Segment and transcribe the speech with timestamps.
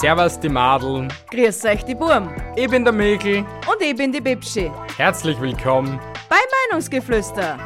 [0.00, 2.28] Servus die Madeln, Grüß euch, die Burm.
[2.54, 3.38] ich bin der Mikl.
[3.66, 4.70] Und ich bin die Bibschi.
[4.96, 5.98] Herzlich willkommen.
[6.28, 6.36] Bei
[6.68, 7.56] Meinungsgeflüster.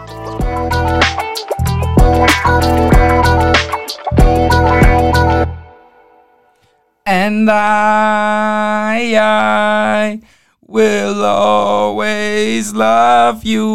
[7.06, 10.20] And I, I
[10.66, 13.66] will always love you.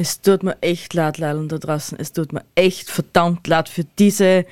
[0.00, 1.98] Es tut mir echt leid, Leilen da draußen.
[2.00, 4.46] Es tut mir echt verdammt leid für diese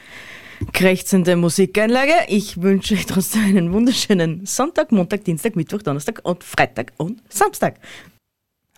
[0.75, 2.13] krächzende Musikeinlage.
[2.29, 7.77] Ich wünsche euch trotzdem einen wunderschönen Sonntag, Montag, Dienstag, Mittwoch, Donnerstag und Freitag und Samstag.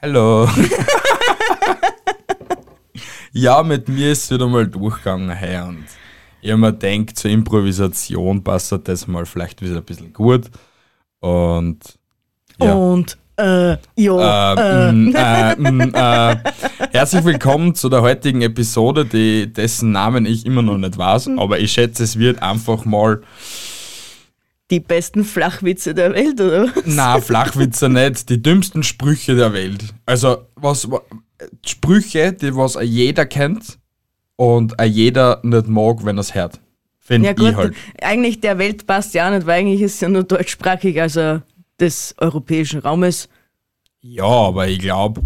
[0.01, 0.49] Hallo.
[3.33, 5.87] ja, mit mir ist es wieder mal durchgegangen hey, und
[6.41, 10.49] ich hab mir gedacht, zur Improvisation passt das mal vielleicht wieder ein bisschen gut.
[11.19, 11.99] Und
[12.61, 12.75] ja.
[12.75, 15.13] Und, äh, ja, Äh, äh.
[15.13, 16.37] äh, mm, äh.
[16.93, 21.59] Herzlich willkommen zu der heutigen Episode, die, dessen Namen ich immer noch nicht weiß, aber
[21.59, 23.23] ich schätze, es wird einfach mal,
[24.71, 26.83] Die besten Flachwitze der Welt, oder was?
[26.87, 29.83] na Flachwitze nicht, die dümmsten Sprüche der Welt.
[30.07, 31.03] Also was wa-
[31.65, 33.79] Sprüche, die was jeder kennt
[34.37, 36.61] und jeder nicht mag, wenn er es hört.
[36.99, 37.75] Finde Ja gut, halt.
[38.03, 41.41] eigentlich der Welt passt ja auch nicht, weil eigentlich ist es ja nur deutschsprachig, also
[41.81, 43.29] des europäischen Raumes.
[44.01, 45.23] Ja, aber ich glaube,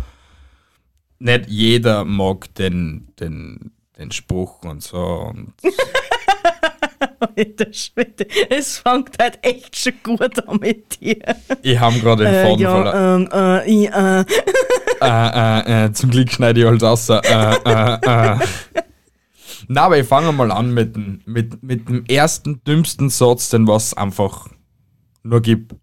[1.19, 4.99] nicht jeder mag den, den, den Spruch und so.
[4.99, 5.53] Und
[7.37, 11.19] Alter Schwede, es fängt halt echt schon gut an mit dir.
[11.63, 13.29] ich habe gerade den Äh, Faden verloren.
[13.33, 14.25] ja, ähm, äh, ich, äh.
[15.01, 17.09] Äh, äh, äh, zum Glück schneide ich alles raus.
[17.11, 17.95] Äh, äh,
[18.35, 18.39] äh.
[19.69, 23.67] Na, aber ich fange mal an mit, dem- mit, mit dem ersten dümmsten Satz, den
[23.67, 24.49] was einfach
[25.23, 25.75] nur gibt.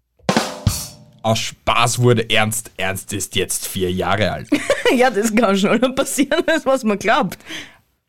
[1.22, 2.70] Aus Spaß wurde Ernst.
[2.76, 4.48] Ernst ist jetzt vier Jahre alt.
[4.96, 7.38] ja, das kann schon passieren, das was man glaubt.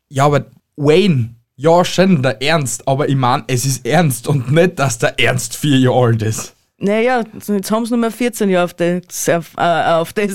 [0.08, 4.78] Ja, aber Wayne, ja schon, der Ernst, aber ich mein, es ist ernst und nicht,
[4.78, 6.54] dass der Ernst vier Jahre alt ist.
[6.78, 10.30] Naja, jetzt haben sie nur mehr 14 Jahre auf, das, auf, äh, auf das.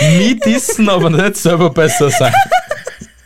[0.00, 2.32] Nie dissen, aber nicht selber besser sein.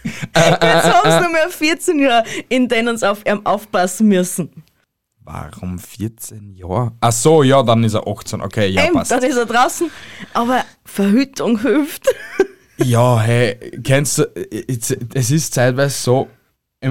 [0.34, 4.50] jetzt haben sie nur mehr 14 Jahre, in denen sie auf ihn aufpassen müssen.
[5.32, 6.92] Warum 14 Jahre?
[7.00, 8.40] Ach so, ja, dann ist er 18.
[8.40, 9.10] Okay, ja, Eben, passt.
[9.10, 9.90] dann ist er draußen.
[10.32, 12.08] Aber Verhütung hilft.
[12.82, 14.24] Ja, hey, kennst du,
[15.12, 16.28] es ist zeitweise so,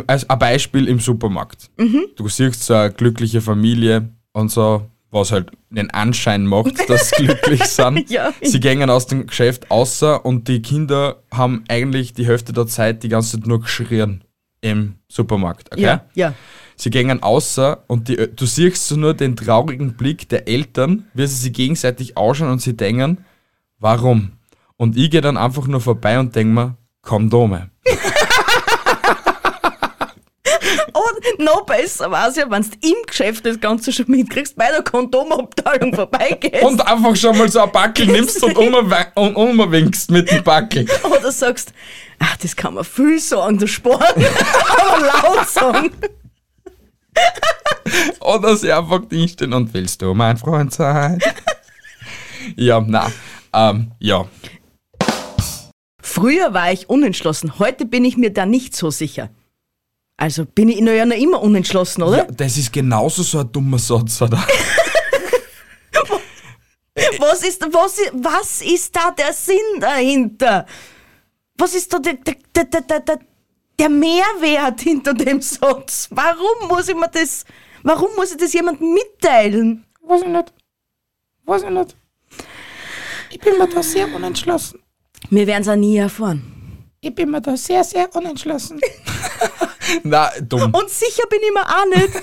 [0.06, 1.72] als ein Beispiel im Supermarkt.
[2.16, 7.26] Du siehst so eine glückliche Familie und so, was halt den Anschein macht, dass sie
[7.26, 8.08] glücklich sind.
[8.12, 8.32] Ja.
[8.40, 13.02] Sie gehen aus dem Geschäft außer und die Kinder haben eigentlich die Hälfte der Zeit
[13.02, 14.24] die ganze Zeit nur geschrien
[14.62, 15.72] im Supermarkt.
[15.72, 15.82] Okay?
[15.82, 16.34] Ja, ja.
[16.82, 21.28] Sie gehen außer und die, du siehst so nur den traurigen Blick der Eltern, wie
[21.28, 23.26] sie sich gegenseitig ausschauen und sie denken,
[23.80, 24.32] warum?
[24.78, 27.70] Und ich gehe dann einfach nur vorbei und denke mir, Kondome.
[30.94, 34.70] Und noch besser war es ja, wenn du im Geschäft das Ganze schon mitkriegst, bei
[34.72, 36.64] der Kondomabteilung vorbeigehst.
[36.64, 40.86] Und einfach schon mal so ein Backel nimmst und umwinkst mit dem Backel.
[41.04, 41.74] Oder sagst,
[42.20, 45.92] ach, das kann man viel sagen, der Sport, aber laut sagen.
[48.20, 51.20] Oder sie einfach drinstehen und willst du mein Freund sein?
[52.56, 53.12] ja, na,
[53.54, 54.26] ähm, ja.
[56.02, 59.30] Früher war ich unentschlossen, heute bin ich mir da nicht so sicher.
[60.18, 62.18] Also bin ich ja noch immer unentschlossen, oder?
[62.18, 62.26] ja.
[62.26, 64.46] Das ist genauso so ein dummer Satz, oder?
[67.20, 70.66] Was, ist, was, was ist da der Sinn dahinter?
[71.58, 73.20] Was ist da der, der, der, der, der,
[73.80, 76.08] der, Mehrwert hinter dem Satz?
[76.12, 77.46] Warum muss ich mir das,
[77.84, 79.86] warum muss ich das jemandem mitteilen?
[80.02, 80.54] Weiß ich nicht.
[81.46, 81.96] Weiß ich nicht.
[83.32, 84.80] Ich bin mir da sehr unentschlossen.
[85.30, 86.60] Wir werden es auch nie erfahren.
[87.02, 88.80] Ich bin mir da sehr, sehr unentschlossen.
[90.04, 90.74] na, dumm.
[90.74, 92.10] Und sicher bin ich mir auch nicht.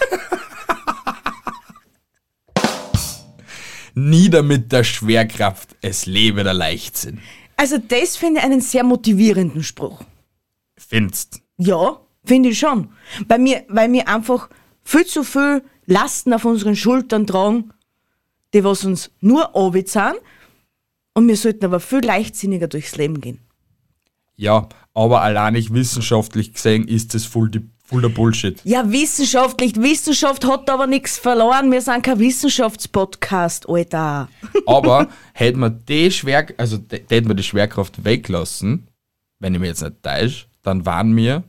[3.94, 7.22] Nieder mit der Schwerkraft, es lebe der Leichtsinn.
[7.56, 10.02] Also das finde ich einen sehr motivierenden Spruch.
[10.76, 11.40] Findest?
[11.58, 12.90] Ja, finde ich schon.
[13.26, 14.48] Bei mir, weil wir einfach
[14.82, 17.72] viel zu viel Lasten auf unseren Schultern tragen,
[18.54, 19.50] die was uns nur
[19.86, 20.16] sind
[21.14, 23.40] und wir sollten aber viel leichtsinniger durchs Leben gehen.
[24.36, 28.60] Ja, aber alleinig wissenschaftlich gesehen ist das voll, die, voll der Bullshit.
[28.64, 31.72] Ja, wissenschaftlich, Wissenschaft hat aber nichts verloren.
[31.72, 34.28] Wir sind kein Wissenschaftspodcast, Alter.
[34.66, 38.88] Aber hätte man die Schwer, also d- hätte man die Schwerkraft weglassen,
[39.38, 41.44] wenn ich mir jetzt nicht täusche, dann waren wir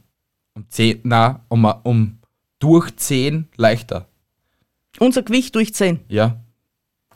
[0.53, 2.19] um 10, na, um, um
[2.59, 4.07] durch 10 leichter.
[4.99, 5.99] Unser Gewicht durch 10.
[6.07, 6.37] Ja,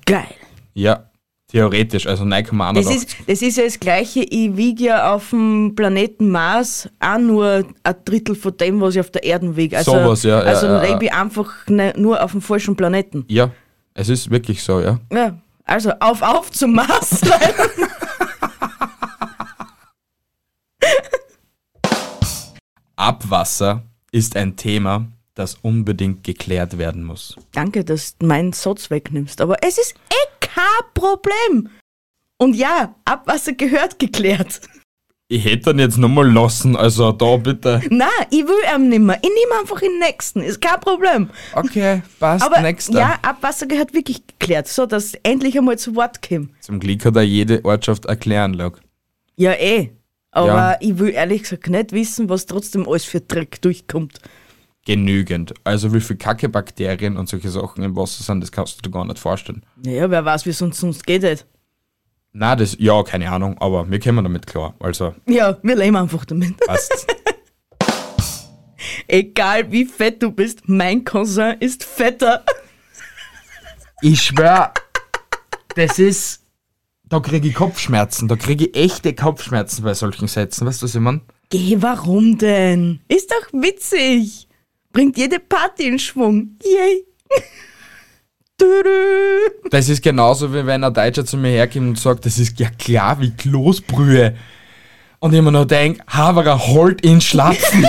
[0.05, 0.27] Geil.
[0.73, 1.09] ja,
[1.47, 2.73] theoretisch, also 9,81.
[2.73, 7.17] Das ist, das ist ja das Gleiche, ich wiege ja auf dem Planeten Mars auch
[7.17, 9.77] nur ein Drittel von dem, was ich auf der Erde wiege.
[9.77, 13.25] Also, Sowas, ja, ja, Also ja, lebe ich einfach ne, nur auf dem falschen Planeten.
[13.27, 13.51] ja,
[13.93, 14.99] es ist wirklich so, ja.
[15.11, 17.21] Ja, also auf, auf zum Mars.
[23.01, 23.81] Abwasser
[24.11, 27.35] ist ein Thema, das unbedingt geklärt werden muss.
[27.51, 30.63] Danke, dass du meinen Satz wegnimmst, aber es ist eh kein
[30.93, 31.69] Problem.
[32.37, 34.61] Und ja, Abwasser gehört geklärt.
[35.29, 37.81] Ich hätte dann jetzt nochmal lassen, also da bitte.
[37.89, 39.15] Na, ich will ihm nimmer.
[39.15, 41.31] Ich nehme einfach den nächsten, ist kein Problem.
[41.53, 42.99] Okay, passt, Aber nächster.
[42.99, 46.51] ja, Abwasser gehört wirklich geklärt, so dass endlich einmal zu Wort kommt.
[46.63, 48.77] Zum Glück hat er jede Ortschaft erklären lag.
[49.37, 49.89] Ja, eh.
[50.31, 50.77] Aber Ja.
[50.79, 54.19] ich will ehrlich gesagt nicht wissen, was trotzdem alles für Dreck durchkommt.
[54.85, 55.53] Genügend.
[55.63, 58.91] Also wie viel Kacke, Bakterien und solche Sachen im Wasser sind, das kannst du dir
[58.91, 59.63] gar nicht vorstellen.
[59.75, 61.23] Naja, wer weiß, wie es uns sonst geht.
[61.23, 61.45] Halt.
[62.33, 64.73] Na, das, ja, keine Ahnung, aber wir kommen damit klar.
[64.79, 66.57] Also, Ja, wir leben einfach damit.
[66.65, 67.07] passt.
[69.07, 72.43] Egal wie fett du bist, mein Cousin ist fetter.
[74.01, 74.73] ich schwör,
[75.75, 76.40] das ist.
[77.11, 80.95] Da kriege ich Kopfschmerzen, da kriege ich echte Kopfschmerzen bei solchen Sätzen, weißt du, was
[80.95, 81.19] ich meine?
[81.49, 83.01] Geh, warum denn?
[83.09, 84.47] Ist doch witzig.
[84.93, 86.57] Bringt jede Party in Schwung.
[86.63, 87.05] Yay.
[89.71, 92.69] Das ist genauso wie wenn ein Deutscher zu mir herkommt und sagt, das ist ja
[92.69, 94.37] klar wie Kloßbrühe.
[95.17, 97.83] Und ich mir noch denke, Haberer holt in Schlafen.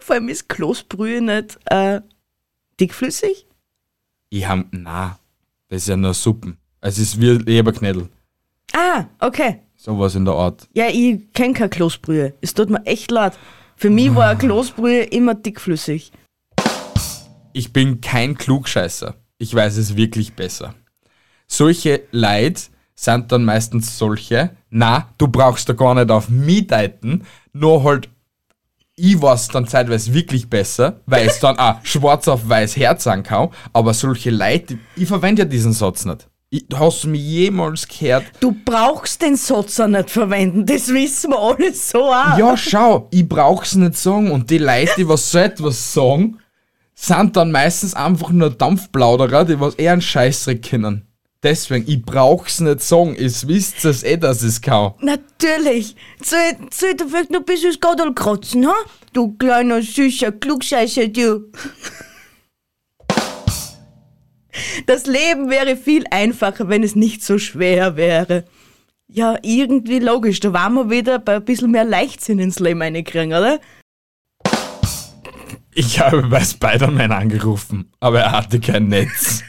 [0.00, 2.00] Vor allem ist Kloßbrühe nicht äh,
[2.80, 3.46] dickflüssig.
[4.30, 5.18] ich hab, na,
[5.68, 6.56] das ist ja nur Suppen.
[6.86, 8.10] Es ist wie Leberknädel.
[8.74, 9.60] Ah, okay.
[9.74, 10.68] Sowas in der Art.
[10.74, 12.34] Ja, ich kenn keine Kloßbrühe.
[12.42, 13.38] Es tut mir echt leid.
[13.74, 16.12] Für mich war eine Kloßbrühe immer dickflüssig.
[17.54, 19.14] Ich bin kein Klugscheißer.
[19.38, 20.74] Ich weiß es wirklich besser.
[21.46, 27.24] Solche Leid sind dann meistens solche, na, du brauchst da gar nicht auf mich deuten,
[27.54, 28.10] nur halt,
[28.94, 33.48] ich weiß dann zeitweise wirklich besser, weil es dann auch schwarz auf weiß Herz kann,
[33.72, 36.28] aber solche Leute, ich verwende ja diesen Satz nicht.
[36.54, 38.26] Ich, hast du mich jemals gehört?
[38.38, 42.38] Du brauchst den Satz auch nicht verwenden, das wissen wir alle so auch.
[42.38, 46.38] Ja, schau, ich brauch's nicht sagen und die Leute, die was so etwas sagen,
[46.94, 51.08] sind dann meistens einfach nur Dampfplauderer, die was eher einen Scheißdreck kennen.
[51.42, 54.92] Deswegen, ich brauch's nicht sagen, ihr wisst es eh, dass es kann.
[55.00, 55.96] Natürlich.
[56.22, 56.38] Soll,
[56.70, 58.76] ich dir vielleicht noch ein bisschen Gadel kratzen, ha?
[59.12, 61.50] Du kleiner, süßer Klugscheißer, du.
[64.86, 68.44] Das Leben wäre viel einfacher, wenn es nicht so schwer wäre.
[69.08, 70.40] Ja, irgendwie logisch.
[70.40, 73.60] Da waren wir wieder bei ein bisschen mehr Leichtsinn ins Leben reinkriegen, oder?
[75.74, 79.42] Ich habe bei Spider-Man angerufen, aber er hatte kein Netz.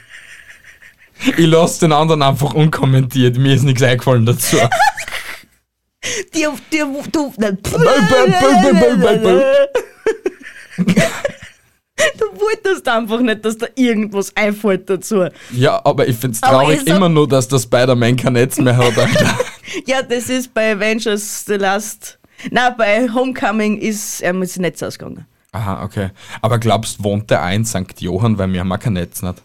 [1.37, 4.57] Ich lasse den anderen einfach unkommentiert, mir ist nichts eingefallen dazu.
[6.33, 7.33] Dir, dir, du,
[12.17, 15.25] du wolltest einfach nicht, dass da irgendwas einfällt dazu.
[15.51, 18.77] Ja, aber ich find's Aber traurig er- immer nur, dass der Spider-Man kein Netz mehr
[18.77, 18.93] hat.
[19.87, 22.17] Ja, das ist bei Avengers The Last.
[22.51, 25.25] Na, bei Homecoming ist er mit dem Netz ausgegangen.
[25.51, 26.09] Aha, okay.
[26.41, 27.99] Aber glaubst, wohnt der auch in St.
[27.99, 29.41] Johann, weil wir haben auch kein Netz nicht?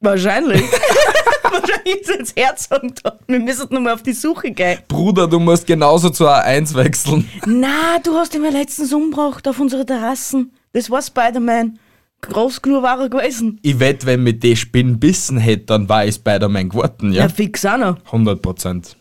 [0.00, 0.62] Wahrscheinlich.
[1.42, 3.18] Wahrscheinlich ist jetzt Herzog da.
[3.26, 4.78] Wir müssen nochmal auf die Suche gehen.
[4.88, 7.28] Bruder, du musst genauso zu A1 wechseln.
[7.46, 10.52] Na, du hast ihn ja letztens umgebracht auf unsere Terrassen.
[10.72, 11.78] Das war Spider-Man.
[12.22, 13.58] Groß genug war er gewesen.
[13.62, 17.28] Ich wette, wenn mit die Spinnen bissen hätte, dann war ich Spider-Man geworden, Ja, ja?
[17.28, 17.96] fix auch noch.
[18.06, 18.96] 100 Prozent.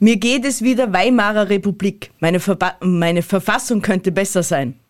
[0.00, 2.10] Mir geht es wieder Weimarer Republik.
[2.20, 4.80] Meine, Verba meine Verfassung könnte besser sein.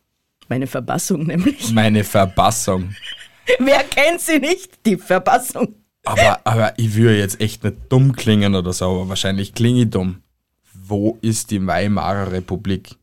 [0.49, 1.73] Meine Verbassung nämlich.
[1.73, 2.95] Meine Verbassung.
[3.59, 4.87] Wer kennt sie nicht?
[4.87, 5.75] Die Verbassung.
[6.05, 9.91] Aber, aber ich will jetzt echt nicht dumm klingen oder so, aber wahrscheinlich klinge ich
[9.91, 10.23] dumm.
[10.73, 12.97] Wo ist die Weimarer Republik?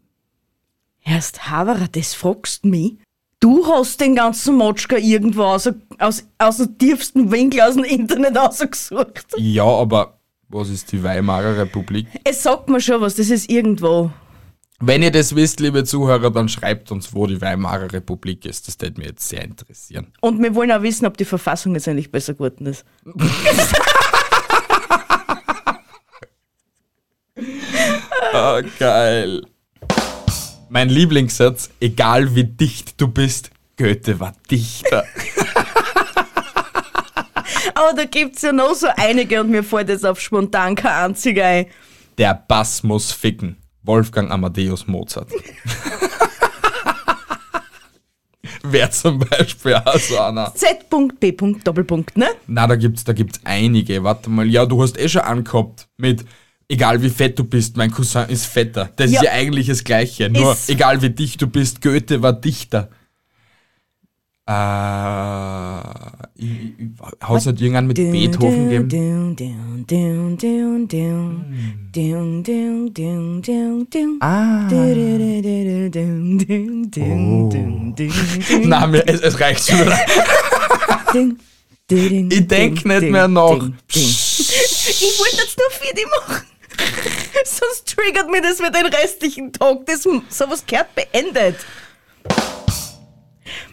[1.03, 2.93] Erst Haverer, das fragst mich.
[3.41, 5.67] Du hast den ganzen Motschka irgendwo aus,
[5.97, 9.25] aus, aus dem tiefsten Winkel aus dem Internet ausgesucht.
[9.35, 12.05] Ja, aber was ist die Weimarer Republik?
[12.23, 14.11] Es sagt mir schon was, das ist irgendwo.
[14.79, 18.67] Wenn ihr das wisst, liebe Zuhörer, dann schreibt uns, wo die Weimarer Republik ist.
[18.67, 20.13] Das würde mich jetzt sehr interessieren.
[20.21, 22.85] Und wir wollen auch wissen, ob die Verfassung jetzt eigentlich besser geworden ist.
[28.33, 29.41] Ah, geil.
[30.73, 35.03] Mein Lieblingssatz, egal wie dicht du bist, Goethe war Dichter.
[37.75, 41.45] Aber da gibt's ja noch so einige und mir fällt jetzt auf spontan kein einziger
[41.45, 41.65] ein.
[42.17, 43.57] Der Bass muss ficken.
[43.83, 45.27] Wolfgang Amadeus Mozart.
[48.63, 50.55] Wer zum Beispiel auch so einer.
[50.55, 51.33] Z.B.
[51.65, 52.29] Doppelpunkt, ne?
[52.47, 54.05] Na, da gibt's, da gibt's einige.
[54.05, 56.23] Warte mal, ja, du hast eh schon angehabt mit
[56.71, 58.89] egal wie fett du bist, mein Cousin ist fetter.
[58.95, 59.19] Das ja.
[59.19, 60.29] ist ja eigentlich das Gleiche.
[60.29, 62.89] Nur egal wie dicht du bist, Goethe war Dichter.
[64.47, 64.51] Äh,
[67.23, 68.87] Haus hat irgendwann mit Beethoven gegeben.
[74.21, 74.67] Ah.
[76.93, 77.49] Oh.
[78.63, 79.91] Nein, es, es reicht schon.
[81.89, 83.69] Ich denke nicht mehr nach.
[83.93, 86.50] Ich wollte das nur für dich machen.
[87.45, 89.85] Sonst triggert mir das für den restlichen Tag.
[89.85, 91.55] Das, sowas gehört beendet.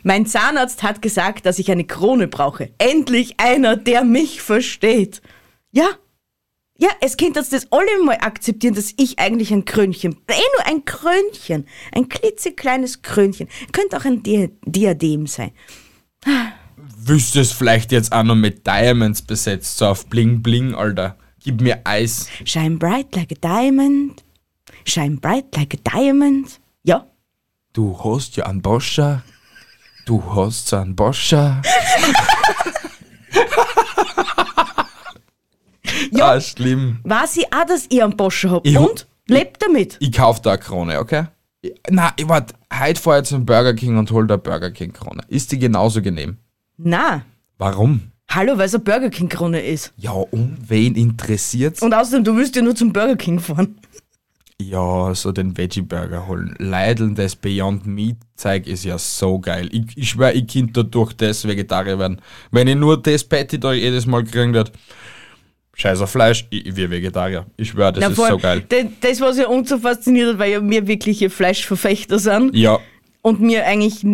[0.02, 2.70] Mein Zahnarzt hat gesagt, dass ich eine Krone brauche.
[2.78, 5.22] Endlich einer, der mich versteht.
[5.70, 5.88] Ja.
[6.80, 10.66] Ja, es könnt jetzt das alle mal akzeptieren, dass ich eigentlich ein Krönchen, eh nur
[10.66, 15.50] ein Krönchen, ein klitzekleines Krönchen, könnte auch ein Di Diadem sein.
[17.04, 21.18] Du es vielleicht jetzt auch noch mit Diamonds besetzt, so auf Bling Bling, Alter?
[21.48, 22.28] Gib mir Eis.
[22.44, 24.22] Shine bright like a diamond.
[24.84, 26.60] Shine bright like a diamond.
[26.82, 27.06] Ja.
[27.72, 29.22] Du hast ja einen Boscher.
[30.04, 31.62] Du hast einen Boscher.
[36.12, 36.32] Ja.
[36.32, 36.98] Ah, schlimm.
[37.04, 38.66] Weiß ich auch, dass ihr einen Porsche habt.
[38.66, 39.06] Ich hab- Und?
[39.26, 39.96] Lebt damit.
[40.00, 41.28] Ich kauf da eine Krone, okay?
[41.62, 44.92] Ich- Na, ich warte, heute fahr ich zum Burger King und hol da Burger King
[44.92, 45.22] Krone.
[45.28, 46.36] Ist die genauso genehm?
[46.76, 47.22] Na.
[47.56, 48.12] Warum?
[48.30, 49.92] Hallo, weil es eine Burger King Krone ist.
[49.96, 51.80] Ja, um wen interessiert's?
[51.82, 53.78] Und außerdem, du willst ja nur zum Burger King fahren.
[54.60, 56.54] Ja, so den Veggie Burger holen.
[56.58, 59.68] Leideln das Beyond Meat Zeug ist ja so geil.
[59.72, 62.20] Ich, ich schwör, ich könnte dadurch das Vegetarier werden.
[62.50, 64.72] Wenn ich nur das Patty da jedes Mal kriegen würde,
[65.74, 67.46] scheiß auf Fleisch, ich, wäre Vegetarier.
[67.56, 68.64] Ich schwör, das Na, ist vor so geil.
[69.00, 72.54] Das, was ja uns so fasziniert hat, weil ja wir wirkliche Fleischverfechter sind.
[72.54, 72.78] Ja,
[73.22, 74.04] Und wir eigentlich.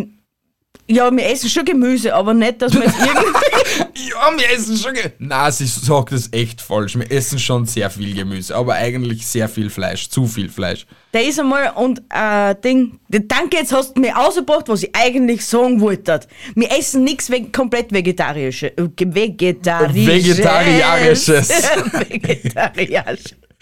[0.87, 3.54] Ja, wir essen schon Gemüse, aber nicht, dass wir jetzt irgendwie.
[3.79, 4.95] Ja, wir essen schon.
[5.19, 6.97] Na, sie sagt das echt falsch.
[6.99, 10.87] Wir essen schon sehr viel Gemüse, aber eigentlich sehr viel Fleisch, zu viel Fleisch.
[11.13, 12.99] Der ist einmal und äh, Ding.
[13.09, 16.21] Danke, jetzt hast du mir ausgebracht, was ich eigentlich sagen wollte.
[16.55, 18.73] Wir essen nichts ve komplett vegetarisches.
[18.77, 21.39] Äh, ge- vegetarisches.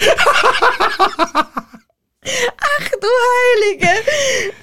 [2.25, 3.89] Ach du Heilige!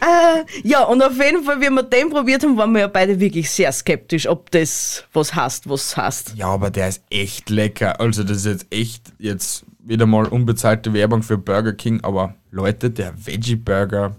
[0.02, 3.20] Äh, ja, und auf jeden Fall, wie wir den probiert haben, waren wir ja beide
[3.20, 6.36] wirklich sehr skeptisch, ob das was hast, was hast.
[6.36, 8.00] Ja, aber der ist echt lecker.
[8.00, 12.92] Also, das ist jetzt echt jetzt wieder mal unbezahlte Werbung für Burger King, aber Leute,
[12.92, 14.16] der Veggie Burger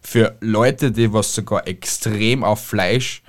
[0.00, 3.22] für Leute, die was sogar extrem auf Fleisch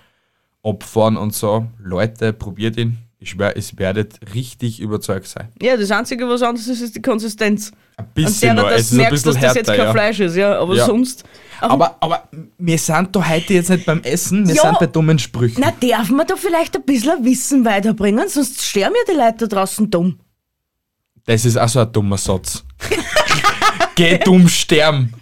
[0.63, 2.97] abfahren und so, Leute, probiert ihn.
[3.23, 5.47] Ich schwör, es werdet richtig überzeugt sein.
[5.61, 7.71] Ja, das Einzige, was anderes ist, ist die Konsistenz.
[7.95, 9.91] Ein bisschen der, nur, dass es ist ein merkst, bisschen dass das jetzt kein ja.
[9.93, 10.85] Fleisch ist, ja, aber Ja.
[10.85, 11.23] sonst.
[11.61, 12.27] Aber, aber
[12.57, 14.61] wir sind da heute jetzt nicht beim Essen, wir Ja.
[14.63, 15.63] sind bei dummen Sprüchen.
[15.63, 19.55] Na, darf man da vielleicht ein bisschen Wissen weiterbringen, sonst sterben ja die Leute da
[19.55, 20.19] draußen dumm.
[21.25, 22.65] Das ist auch so ein dummer Satz.
[23.95, 25.13] Geh dumm sterben.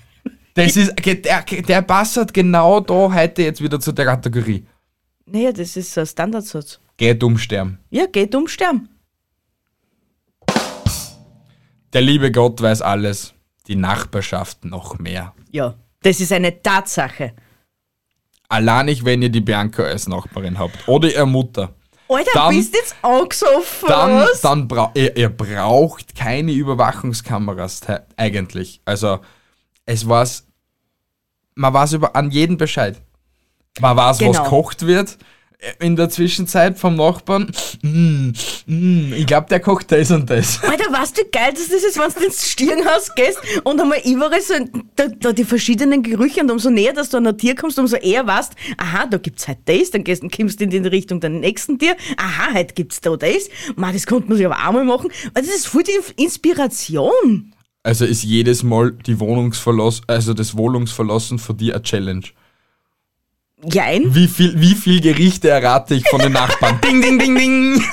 [0.55, 4.65] Das ist, der, der passt halt genau da heute jetzt wieder zu der Kategorie.
[5.27, 6.79] Naja, das ist ein Standardsatz.
[7.01, 7.79] Geh dumm sterben.
[7.89, 8.87] Ja, geh dumm sterben.
[11.93, 13.33] Der liebe Gott weiß alles,
[13.65, 15.33] die Nachbarschaft noch mehr.
[15.49, 17.33] Ja, das ist eine Tatsache.
[18.49, 20.87] Allein nicht, wenn ihr die Bianca als Nachbarin habt.
[20.87, 21.73] Oder ihr Mutter.
[22.07, 24.41] Alter, Dann- bist jetzt angesoffen, Dann, oder was?
[24.41, 27.81] dann bra ihr, ihr braucht keine Überwachungskameras
[28.15, 28.79] eigentlich.
[28.85, 29.21] Also
[29.87, 30.45] es weiß,
[31.55, 33.01] man weiß über an jeden Bescheid.
[33.79, 34.33] Man weiß, Genau.
[34.33, 35.17] was kocht wird
[35.79, 37.51] in der Zwischenzeit vom Nachbarn.
[37.81, 38.31] Mm,
[38.65, 40.63] mm, ich glaube, der kocht das und das.
[40.63, 44.41] Alter, weißt du, wie geil das ist, wenn du ins Stirnhaus gehst und einmal überall
[44.41, 44.53] so
[44.95, 47.95] da, da die verschiedenen Gerüche und umso näher, dass du an ein Tier kommst, umso
[47.97, 51.77] eher weißt, aha, da gibt's halt das, dann gehst kommst in die Richtung der nächsten
[51.77, 55.11] Tier, aha, heute gibt's da das, man, das konnte man sich aber auch mal machen.
[55.33, 57.53] Also das ist voll die Inspiration.
[57.83, 62.25] Also ist jedes Mal die Wohnungsverlass, also das Wohnungsverlassen von dir eine Challenge.
[63.69, 64.13] Jein.
[64.15, 66.79] Wie viel, wie viel Gerichte errate ich von den Nachbarn?
[66.83, 67.83] ding, ding, ding, ding.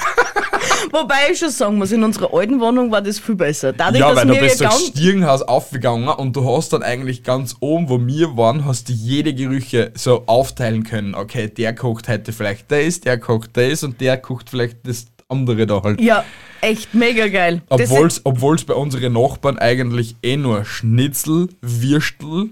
[0.91, 3.73] Wobei ich schon sagen muss, in unserer alten Wohnung war das viel besser.
[3.73, 7.57] Dadurch, Ja, weil du bist durchs ganz Stiegenhaus aufgegangen und du hast dann eigentlich ganz
[7.61, 11.15] oben, wo wir waren, hast du jede Gerüche so aufteilen können.
[11.15, 15.67] Okay, der kocht heute vielleicht das, der kocht das und der kocht vielleicht das andere
[15.67, 16.01] da halt.
[16.01, 16.25] Ja,
[16.63, 17.63] echt mega geil.
[17.69, 22.51] Obwohl's, obwohl's bei unseren Nachbarn eigentlich eh nur Schnitzel, Würstel,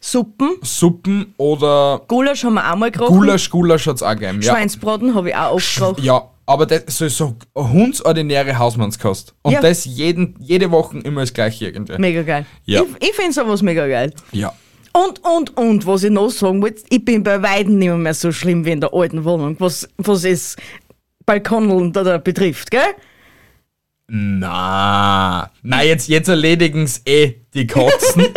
[0.00, 3.10] Suppen, Suppen oder Gulasch haben wir auch mal gekocht.
[3.10, 4.40] Gulasch, Gulasch hat's auch gegeben.
[4.40, 4.52] Ja.
[4.54, 9.34] Schweinsbraten habe ich auch oft ja, aber das so, so hundsordinäre Hausmannskost.
[9.42, 9.60] Und Ja.
[9.60, 11.98] das jeden, jede Woche immer das gleiche irgendwie.
[11.98, 12.46] Mega geil.
[12.64, 12.82] Ja.
[12.82, 14.12] Ich, ich finde sowas mega geil.
[14.32, 14.54] Ja.
[14.92, 18.32] Und, und, und, was ich noch sagen wollte, ich bin bei Weitem nicht mehr so
[18.32, 20.56] schlimm wie in der alten Wohnung, was, was es
[21.26, 22.80] Balkoneln da, da betrifft, gell?
[24.08, 28.24] Na, na jetzt, jetzt erledigen's eh die Katzen.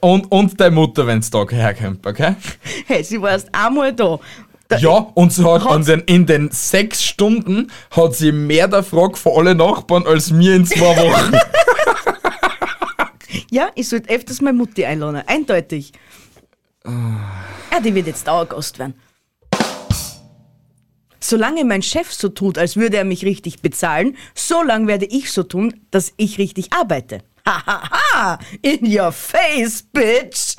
[0.00, 2.36] und, und deine Mutter, wenn's da herkommt, okay?
[2.86, 4.18] Hey, sie war erst einmal da.
[4.68, 8.82] da Ja, und sie hat an den, in den sechs Stunden hat sie mehr der
[8.82, 11.32] Frage von alle Nachbarn als mir in zwei Wochen.
[13.52, 15.92] Ja, ich sollte öfters meine Mutti einladen, eindeutig.
[16.86, 18.94] Ja, die wird jetzt Dauergast werden.
[21.20, 25.30] Solange mein Chef so tut, als würde er mich richtig bezahlen, so lange werde ich
[25.30, 27.22] so tun, dass ich richtig arbeite.
[27.46, 30.56] Hahaha, in your face, bitch.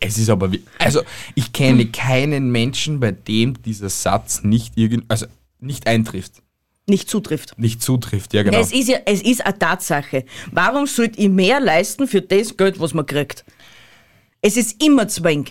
[0.00, 1.02] es ist aber wie, also
[1.34, 5.26] ich kenne keinen Menschen, bei dem dieser Satz nicht irgend, also
[5.60, 6.42] nicht eintrifft,
[6.88, 7.58] Nicht zutrifft.
[7.58, 8.58] nicht zutrifft, ja genau.
[8.60, 10.24] Es ist ja, es ist eine Tatsache.
[10.50, 13.44] Warum sollte ich mehr leisten für das Geld, was man kriegt?
[14.42, 15.46] Es ist immer Zwang.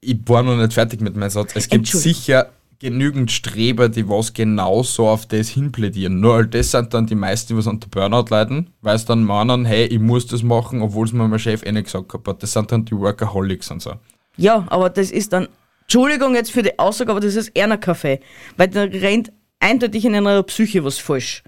[0.00, 1.52] ich war noch nicht fertig mit meinem Satz.
[1.54, 6.20] Es gibt sicher genügend Streber, die was genau so auf das hinplädieren.
[6.20, 9.24] Nur halt das sind dann die meisten, die was unter Burnout leiden, weil sie dann
[9.24, 12.42] meinen, hey, ich muss das machen, obwohl es mir mein Chef eh nicht gesagt hat.
[12.42, 13.94] Das sind dann die Workaholics und so.
[14.36, 15.48] Ja, aber das ist dann,
[15.82, 18.20] Entschuldigung jetzt für die Aussage, aber das ist eher ein Kaffee.
[18.56, 21.42] Weil da rennt eindeutig in einer Psyche was falsch.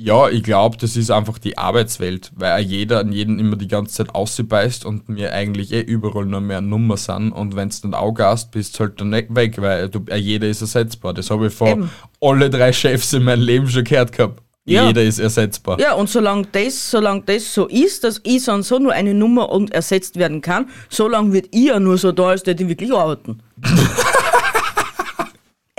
[0.00, 3.66] Ja, ich glaube, das ist einfach die Arbeitswelt, weil auch jeder an jeden immer die
[3.66, 7.76] ganze Zeit ausbeißt und wir eigentlich eh überall nur mehr Nummer sind und wenn du
[7.82, 11.14] dann Auge hast, bist du halt dann nicht weg, weil du, auch jeder ist ersetzbar.
[11.14, 11.90] Das habe ich von Eben.
[12.20, 14.40] alle drei Chefs in meinem Leben schon gehört gehabt.
[14.66, 14.86] Ja.
[14.86, 15.80] Jeder ist ersetzbar.
[15.80, 19.14] Ja, und solange das, solange das so ist, dass ich so und so nur eine
[19.14, 22.92] Nummer und ersetzt werden kann, solange wird ich ja nur so da, als die wirklich
[22.92, 23.42] arbeiten.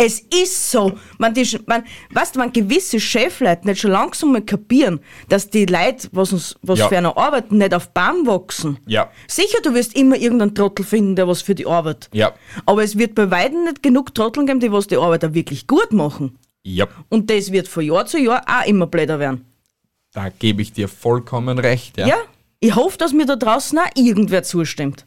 [0.02, 0.94] es ist so.
[1.18, 5.66] Man, die, man, weißt du, man gewisse Chefleute nicht schon langsam mal kapieren, dass die
[5.66, 6.88] Leute, was, uns, was Ja.
[6.88, 8.80] für eine arbeiten, nicht auf Baum wachsen.
[8.88, 9.12] Ja.
[9.28, 12.10] Sicher, du wirst immer irgendeinen Trottel finden, der was für die Arbeit.
[12.14, 12.32] Ja.
[12.66, 15.68] Aber es wird bei weitem nicht genug Trotteln geben, die was die Arbeit auch wirklich
[15.68, 16.40] gut machen.
[16.64, 16.88] Ja.
[17.10, 19.46] Und das wird von Jahr zu Jahr auch immer blöder werden.
[20.14, 21.98] Da gebe ich dir vollkommen recht.
[21.98, 22.08] Ja.
[22.08, 22.16] Ja?
[22.62, 25.06] Ich hoffe, dass mir da draußen auch irgendwer zustimmt.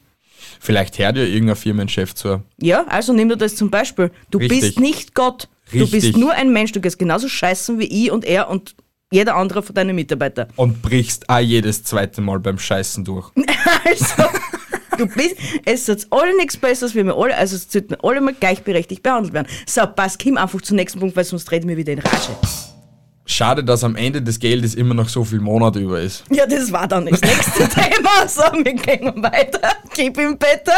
[0.61, 2.43] Vielleicht hört ja irgendein Firmenchef zu.
[2.61, 4.11] Ja, also nimm dir das zum Beispiel.
[4.31, 4.61] Du Richtig.
[4.61, 5.49] bist nicht Gott.
[5.71, 6.03] Du Richtig.
[6.03, 6.73] bist nur ein Mensch.
[6.73, 8.75] Du gehst genauso scheißen wie ich und er und
[9.13, 10.49] jeder andere von deinen Mitarbeitern.
[10.57, 13.31] Und brichst auch jedes zweite Mal beim Scheißen durch.
[13.85, 14.25] Also,
[14.99, 19.03] du bist, es ist alle nichts Besseres wir alle, also es sollten alle mal gleichberechtigt
[19.03, 19.47] behandelt werden.
[19.67, 22.37] So, passt, komm einfach zum nächsten Punkt, weil sonst reden wir wieder in Rage.
[23.25, 26.25] Schade, dass am Ende des Geldes immer noch so viel Monate über ist.
[26.31, 28.27] Ja, das war dann das nächste Thema.
[28.27, 29.77] So, wir gehen weiter.
[29.95, 30.73] Gib ihm bitte.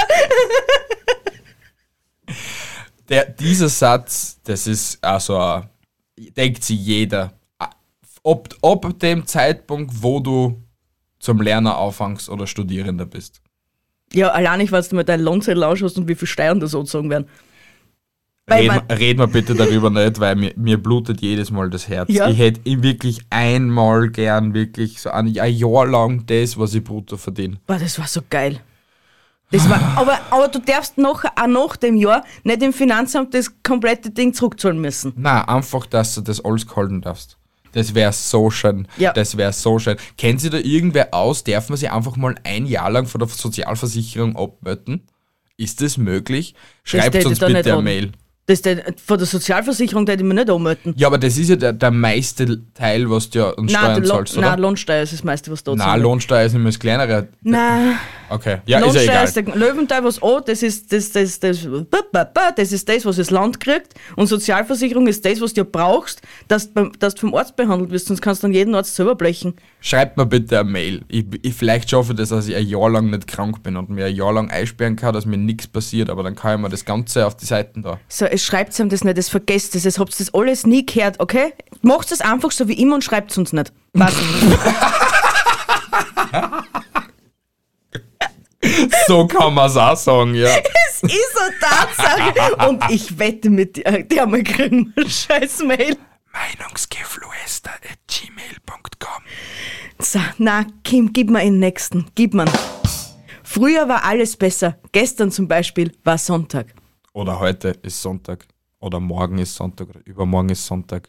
[3.08, 5.62] Der, dieser Satz, das ist also,
[6.36, 7.32] denkt sich jeder.
[8.22, 10.62] Ob, ob dem Zeitpunkt, wo du
[11.18, 13.40] zum Lerner aufhängst oder Studierender bist.
[14.12, 17.10] Ja, allein ich weiß, du mal deinen Lohnzettel ausschaust und wie viel Steuern da sozusagen
[17.10, 17.26] werden.
[18.50, 18.66] Reden
[19.18, 22.10] man- wir bitte darüber nicht, weil mir, mir blutet jedes Mal das Herz.
[22.12, 22.28] Ja.
[22.28, 27.16] Ich hätte wirklich einmal gern wirklich so ein, ein Jahr lang das, was ich brutto
[27.16, 27.58] verdiene.
[27.66, 28.60] Boah, das war so geil.
[29.50, 33.50] Das war, aber, aber du darfst noch, auch nach dem Jahr nicht im Finanzamt das
[33.62, 35.12] komplette Ding zurückzahlen müssen.
[35.16, 37.38] Na, einfach, dass du das alles gehalten darfst.
[37.72, 38.88] Das wäre so schön.
[38.98, 39.12] Ja.
[39.12, 39.96] Das wäre so schön.
[40.16, 41.44] Kennt sich da irgendwer aus?
[41.44, 45.02] Darf man sich einfach mal ein Jahr lang von der Sozialversicherung abmelden?
[45.56, 46.54] Ist das möglich?
[46.82, 47.82] Schreibt täte uns bitte eine.
[47.82, 48.12] Mail.
[48.46, 50.92] Das der, von der Sozialversicherung hätte ich mir nicht anmelden.
[50.96, 53.94] Ja, aber das ist ja der, der meiste Teil, was du ja an Nein, Steuern
[53.96, 54.50] Lohn, zahlst, oder?
[54.50, 57.28] nein, Lohnsteuer ist das meiste, was da Nein, Lohnsteuer ist immer das kleinere.
[57.40, 59.24] Nein, Okay, ja, ist ja Lohnsteuer egal.
[59.24, 61.66] ist der Löwenteil, was an, das ist das, das, das,
[62.56, 63.94] das ist das, was das Land kriegt.
[64.16, 68.06] Und Sozialversicherung ist das, was du brauchst, dass, du dass du vom Arzt behandelt wirst,
[68.06, 69.54] sonst kannst du dann jeden Arzt selber blechen.
[69.80, 71.02] Schreibt mir bitte eine Mail.
[71.08, 73.90] Ich, ich, vielleicht schaffe ich das, dass ich ein Jahr lang nicht krank bin und
[73.90, 76.70] mir ein Jahr lang einsperren kann, dass mir nichts passiert, aber dann kann ich mir
[76.70, 78.00] das Ganze auf die Seiten da.
[78.08, 81.20] So, es schreibt ihm das nicht, es vergesst es, es habt das alles nie gehört,
[81.20, 81.54] okay?
[81.82, 83.72] Macht es einfach so wie immer und schreibt es uns nicht.
[83.92, 84.14] Was?
[89.06, 90.48] So kann man es auch sagen, ja.
[90.86, 92.56] es ist eine Tatsache.
[92.66, 95.98] Und ich wette mit dir, die einmal kriegen wir eine scheiß Mail.
[96.32, 99.22] Meinungsgeflüster.gmail.com
[99.98, 102.06] So, na, Kim, gib mir den nächsten.
[102.14, 102.46] Gib mir.
[103.42, 104.78] Früher war alles besser.
[104.92, 106.68] Gestern zum Beispiel war Sonntag.
[107.14, 108.44] Oder heute ist Sonntag.
[108.80, 109.88] Oder morgen ist Sonntag.
[109.88, 111.08] Oder übermorgen ist Sonntag.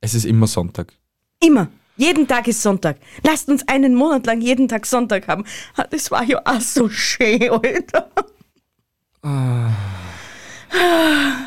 [0.00, 0.92] Es ist immer Sonntag.
[1.40, 1.68] Immer.
[1.96, 2.98] Jeden Tag ist Sonntag.
[3.24, 5.44] Lasst uns einen Monat lang jeden Tag Sonntag haben.
[5.76, 8.10] Ah, Das war ja auch so schön, Alter.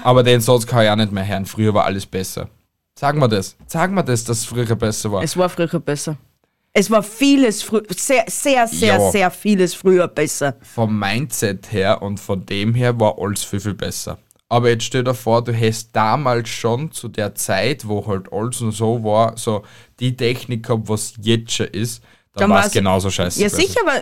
[0.04, 1.46] Aber den Satz kann ich auch nicht mehr hören.
[1.46, 2.50] Früher war alles besser.
[2.96, 3.56] Sagen wir das.
[3.68, 5.24] Sagen wir das, dass es früher besser war.
[5.24, 6.18] Es war früher besser.
[6.74, 9.12] Es war vieles früher, sehr, sehr, sehr, Ja.
[9.12, 10.56] sehr vieles früher besser.
[10.62, 14.18] vom Mindset her und von dem her war alles viel, viel besser.
[14.50, 18.62] Aber jetzt stell dir vor, du hast damals schon zu der Zeit, wo halt alles
[18.62, 19.64] und so war, so
[20.00, 22.04] die Technik gehabt, was jetzt schon ist,
[22.36, 23.40] dann, Dann war es genauso scheiße.
[23.42, 24.02] Ja, sicher, aber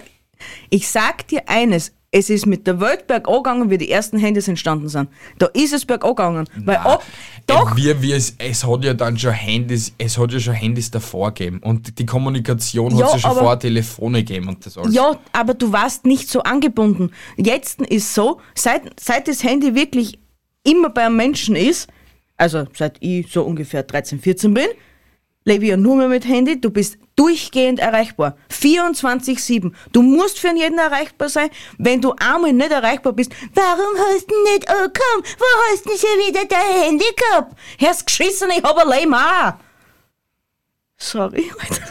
[0.69, 1.93] ich sag dir eines.
[2.13, 5.09] Es ist mit der Welt bergab gegangen, wie die ersten Handys entstanden sind.
[5.39, 6.45] Da ist es bergab gegangen.
[6.65, 7.03] Weil ab,
[7.47, 10.91] doch, Wir, wir, es, es hat ja dann schon Handys, es hat ja schon Handys
[10.91, 11.59] davor gegeben.
[11.63, 14.93] Und die Kommunikation Ja, hat es ja schon aber- vor Telefone gegeben und das alles.
[14.93, 17.11] Ja, aber du warst nicht so angebunden.
[17.37, 20.19] Jetzt ist so, seit, seit das Handy wirklich
[20.63, 21.87] immer bei einem Menschen ist,
[22.35, 24.65] also seit ich so ungefähr 13, 14 bin,
[25.45, 26.59] lebe ich ja nur mehr mit Handy.
[26.59, 28.35] Du bist durchgehend erreichbar.
[28.51, 29.71] 24-7.
[29.91, 31.51] Du musst für jeden erreichbar sein.
[31.77, 35.23] Wenn du einmal nicht erreichbar bist, warum hast du nicht angekommen?
[35.37, 37.55] Wo hast du schon wieder dein Handy gehabt?
[37.79, 39.53] Hast geschissen, ich hab ein Leben auch.
[40.97, 41.83] Sorry, Alter.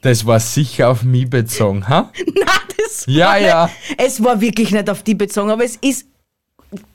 [0.00, 2.12] Das war sicher auf mich bezogen, ha?
[2.26, 3.64] Nein, das Ja, war ja.
[3.66, 6.06] Nicht, es war wirklich nicht auf die bezogen, aber es ist.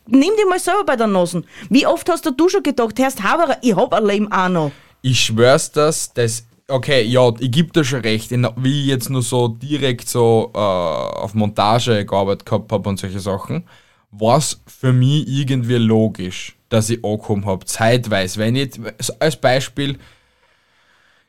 [0.08, 1.44] Nimm dir mal selber bei der Nase.
[1.70, 4.72] Wie oft hast du schon gedacht, Herrst Haberer, ich hab ein Leben auch noch.
[5.02, 6.44] Ich schwör's das, das.
[6.70, 8.32] Okay, ja, ich geb dir schon recht.
[8.32, 13.00] In, wie ich jetzt nur so direkt so äh, auf Montage gearbeitet gehabt habe und
[13.00, 13.64] solche Sachen,
[14.12, 17.68] war's für mich irgendwie logisch, dass ich angekommen hab.
[17.68, 18.40] Zeitweise.
[18.40, 18.72] Wenn ich
[19.20, 19.98] als Beispiel,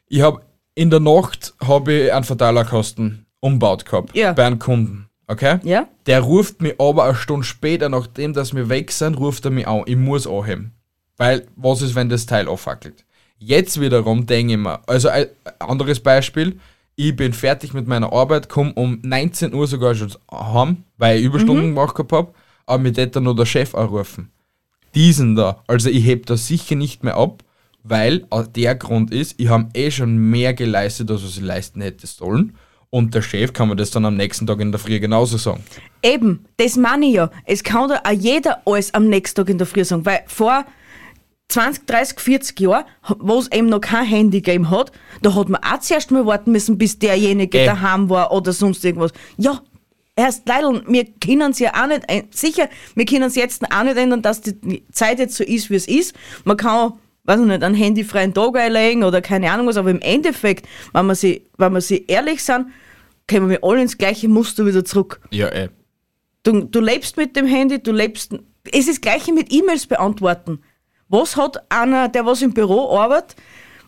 [0.09, 4.33] ich hab in der Nacht habe ich einen Verteilerkasten umbaut gehabt Ja.
[4.33, 5.09] bei einem Kunden.
[5.29, 5.61] Okay?
[5.62, 5.87] Ja?
[6.07, 9.68] Der ruft mich aber eine Stunde später, nachdem dass wir weg sind, ruft er mich
[9.68, 9.83] an.
[9.87, 10.72] Ich muss anheben.
[11.16, 13.05] Weil, was ist, wenn das Teil auffackelt?
[13.38, 15.27] Jetzt wiederum denke ich mir, also ein
[15.61, 16.59] anderes Beispiel,
[16.96, 21.24] ich bin fertig mit meiner Arbeit, komme um 19 Uhr sogar schon heim, weil ich
[21.24, 22.35] Überstunden gemacht gehabt habe,
[22.66, 24.33] aber mir hätte nur der Chef anrufen.
[24.94, 27.44] Diesen da, also ich heb das sicher nicht mehr ab,
[27.85, 31.81] weil äh, der Grund ist, ich habe eh schon mehr geleistet, als was ich leisten
[31.81, 32.57] hätte sollen.
[32.90, 35.62] Und der Chef kann mir das dann am nächsten Tag in der Früh genauso sagen.
[36.03, 37.31] Eben, das meine ich ja.
[37.44, 40.64] Es kann da auch jeder alles am nächsten Tag in der Früh sagen, weil vor
[41.48, 42.84] 20, 30, 40 Jahren,
[43.18, 46.52] wo es eben noch kein Handy gegeben hat, da hat man auch zuerst mal warten
[46.52, 47.64] müssen, bis derjenige Äh.
[47.66, 49.12] daheim war oder sonst irgendwas.
[49.38, 49.62] Ja,
[50.14, 53.96] erst Leidl, wir können es ja auch nicht, sicher, wir können es jetzt auch nicht
[53.96, 56.14] ändern, dass die Zeit jetzt so ist, wie es ist.
[56.44, 56.92] Man kann,
[57.24, 61.06] weiß ich nicht, einen handyfreien Tag einlegen oder keine Ahnung was, aber im Endeffekt, wenn
[61.06, 62.66] wir sie, wenn wir sie ehrlich sind,
[63.30, 65.20] kommen wir alle ins gleiche Muster wieder zurück.
[65.30, 65.70] Ja, eh.
[66.42, 68.32] Du, du lebst mit dem Handy, du lebst.
[68.70, 70.61] Es ist das gleiche mit E-Mails beantworten.
[71.09, 73.37] Was hat einer, der was im Büro arbeitet,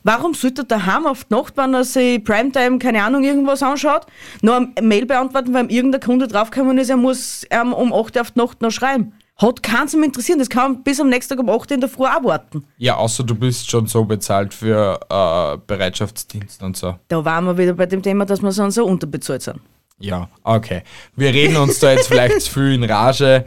[0.02, 4.06] warum sollte er daheim auf die Nacht, wenn er sich Primetime, keine Ahnung, irgendwas anschaut,
[4.42, 8.16] noch eine Mail beantworten, weil ihm irgendein Kunde draufgekommen ist, er muss ähm, um 8
[8.16, 9.12] Uhr auf die Nacht noch schreiben?
[9.36, 11.80] Hat keinen zum interessieren, das kann man bis am nächsten Tag um 8 Uhr in
[11.80, 12.64] der Früh auch warten.
[12.78, 16.96] Ja, außer du bist schon so bezahlt für äh, Bereitschaftsdienst und so.
[17.08, 19.60] Da waren wir wieder bei dem Thema, dass wir so unterbezahlt sind.
[19.98, 20.82] Ja, okay.
[21.14, 23.44] Wir reden uns da jetzt vielleicht zu viel in Rage.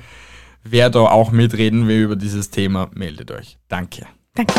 [0.64, 3.58] Wer da auch mitreden will über dieses Thema, meldet euch.
[3.68, 4.08] Danke.
[4.34, 4.54] Danke.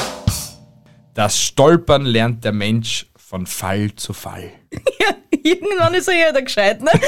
[1.14, 4.50] Das Stolpern lernt der Mensch von Fall zu Fall.
[5.00, 6.90] Ja, irgendwann ist er ja der gescheit, ne?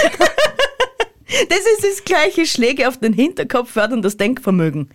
[1.48, 4.90] Das ist das gleiche Schläge auf den Hinterkopf fördern das Denkvermögen.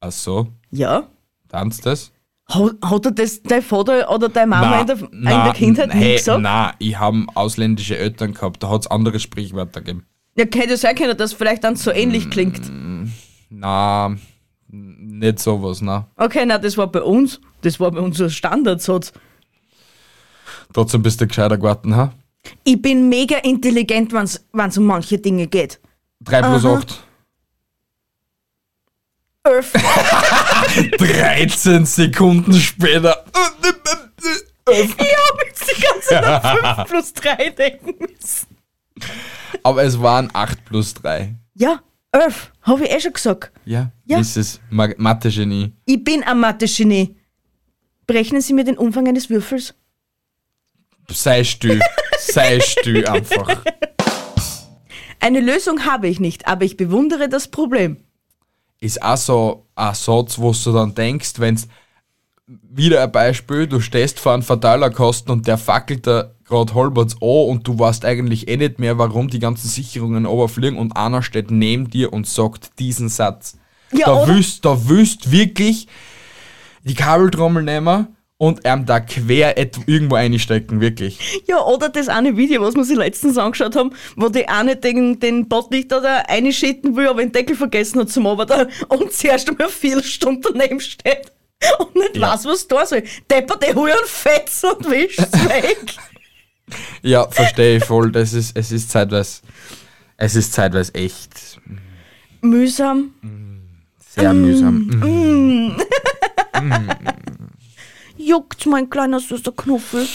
[0.00, 1.08] Ach so, Ja.
[1.48, 2.10] tanzt das?
[2.48, 6.16] Hat, er das dein Vater oder deine Mama in, der, in der Kindheit hey, nie
[6.16, 6.42] gesagt?
[6.42, 10.06] Nein, ich habe ausländische Eltern gehabt, da hat es andere Sprichwörter gegeben.
[10.36, 12.60] Ja, hätte sein können, dass vielleicht dann so ähnlich klingt.
[13.50, 14.16] Na,
[14.68, 16.08] nicht sowas, na.
[16.16, 17.40] Okay, na, das war bei uns.
[17.62, 19.12] Das war bei uns ein Standardsatz.
[20.72, 22.12] Trotzdem bist du gescheiter geworden, ha?
[22.64, 25.80] Ich bin mega intelligent, wenn es um manche Dinge geht.
[26.22, 27.04] 3 plus 8.
[29.44, 29.72] Elf.
[30.98, 33.24] 13 Sekunden später.
[34.70, 38.53] ich hab jetzt die ganze Zeit 5 plus 3 denken müssen.
[39.62, 41.34] Aber es waren 8 plus 3.
[41.54, 41.80] Ja,
[42.12, 42.52] 11.
[42.62, 43.52] Habe ich eh schon gesagt.
[43.64, 44.18] Ja, Ja.
[44.18, 44.60] ist es.
[44.70, 45.72] Ma- Mathe-Genie.
[45.86, 47.16] Ich bin ein Mathe-Genie.
[48.06, 49.74] Berechnen Sie mir den Umfang eines Würfels?
[51.10, 51.80] Sei still.
[52.18, 53.62] Sei still einfach.
[55.20, 57.96] Eine Lösung habe ich nicht, aber ich bewundere das Problem.
[58.80, 61.66] Ist auch so ein Satz, wo du dann denkst, wenn's
[62.46, 67.28] wieder ein Beispiel, du stehst vor einem Verteilerkasten und der fackelt da gerade halbwegs an
[67.48, 71.50] und du weißt eigentlich eh nicht mehr, warum die ganzen Sicherungen oberfliegen und einer steht
[71.50, 73.56] neben dir und sagt diesen Satz.
[73.92, 75.86] Ja, da willst, da willst wirklich
[76.82, 81.18] die Kabeltrommel nehmen und ihm da quer irgendwo einstecken, wirklich.
[81.46, 85.20] Ja, oder das eine Video, was wir sich letztens angeschaut haben, wo die eine den,
[85.20, 89.68] den Botlichter da einschitten will, aber den Deckel vergessen hat zum Arbeiten und zuerst einmal
[89.68, 91.30] vier Stunden daneben steht
[91.78, 92.32] und nicht Ja.
[92.32, 93.04] weiß, was da soll.
[93.30, 95.94] Depper, der hol einen Fetz und wischt's weg.
[97.02, 98.10] Ja, verstehe ich voll.
[98.12, 99.42] Das ist, es ist zeitweise,
[100.16, 101.60] es ist zeitweise echt
[102.40, 103.10] Mühsam.
[103.98, 105.76] sehr mühsam.
[106.64, 106.96] Mhm.
[108.16, 110.06] Juckt mein kleiner süßer Knuffel.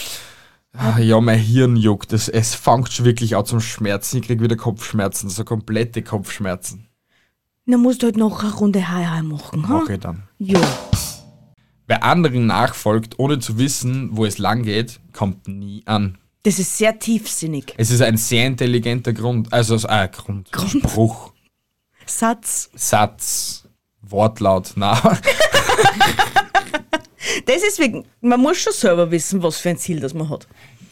[0.73, 2.13] Ah, Ja, mein Hirn juckt.
[2.13, 4.17] Es, es fängt schon wirklich an zum Schmerzen.
[4.17, 6.87] Ich krieg wieder Kopfschmerzen, so komplette Kopfschmerzen.
[7.65, 9.81] Dann musst du halt noch eine Runde Hai machen, ha?
[9.83, 10.23] Mach ich dann.
[10.39, 10.59] Ja.
[11.87, 16.17] Wer anderen nachfolgt, ohne zu wissen, wo es lang geht, kommt nie an.
[16.43, 17.73] Das ist sehr tiefsinnig.
[17.77, 21.33] Es ist ein sehr intelligenter Grund, also äh, Grund, Spruch,
[22.05, 22.69] Satz.
[22.75, 23.67] Satz,
[24.01, 25.19] Wortlaut, na.
[27.45, 30.47] Das ist wegen, man muss schon selber wissen, was für ein Ziel das man hat.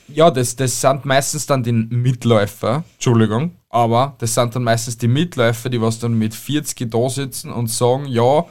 [0.09, 5.07] Ja, das, das sind meistens dann die Mitläufer, Entschuldigung, aber das sind dann meistens die
[5.07, 8.45] Mitläufer, die was dann mit 40 da sitzen und sagen, ja,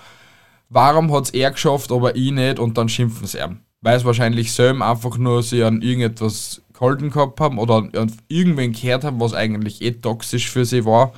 [0.68, 3.60] warum hat's er geschafft, aber ich nicht und dann schimpfen sie ihm.
[3.80, 7.88] Weil es wahrscheinlich selber einfach nur sie an irgendetwas gehalten gehabt haben oder
[8.28, 11.12] irgendwen gehört haben, was eigentlich eh toxisch für sie war.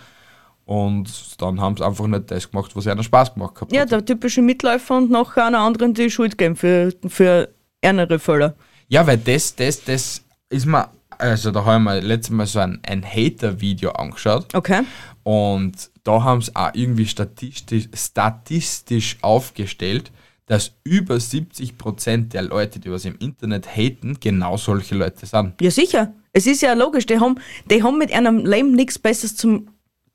[0.65, 3.73] Und dann haben sie einfach nicht das gemacht, was ihnen Spaß gemacht hat.
[3.73, 7.49] Ja, der typische Mitläufer und nachher einer anderen die Schuld geben für, für
[7.81, 8.55] ärmere Fälle.
[8.89, 12.59] Ja, weil das, das, das ist mir, also da habe ich mir letztes Mal so
[12.59, 14.55] ein, ein Hater-Video angeschaut.
[14.55, 14.83] Okay.
[15.23, 20.11] Und da haben sie auch irgendwie statistisch, statistisch aufgestellt,
[20.49, 25.55] dass über 70% der Leute, die was im Internet haten, genau solche Leute sind.
[25.61, 26.13] Ja, sicher.
[26.33, 27.37] Es ist ja logisch, die haben,
[27.71, 29.69] die haben mit einem Leben nichts Besseres zum.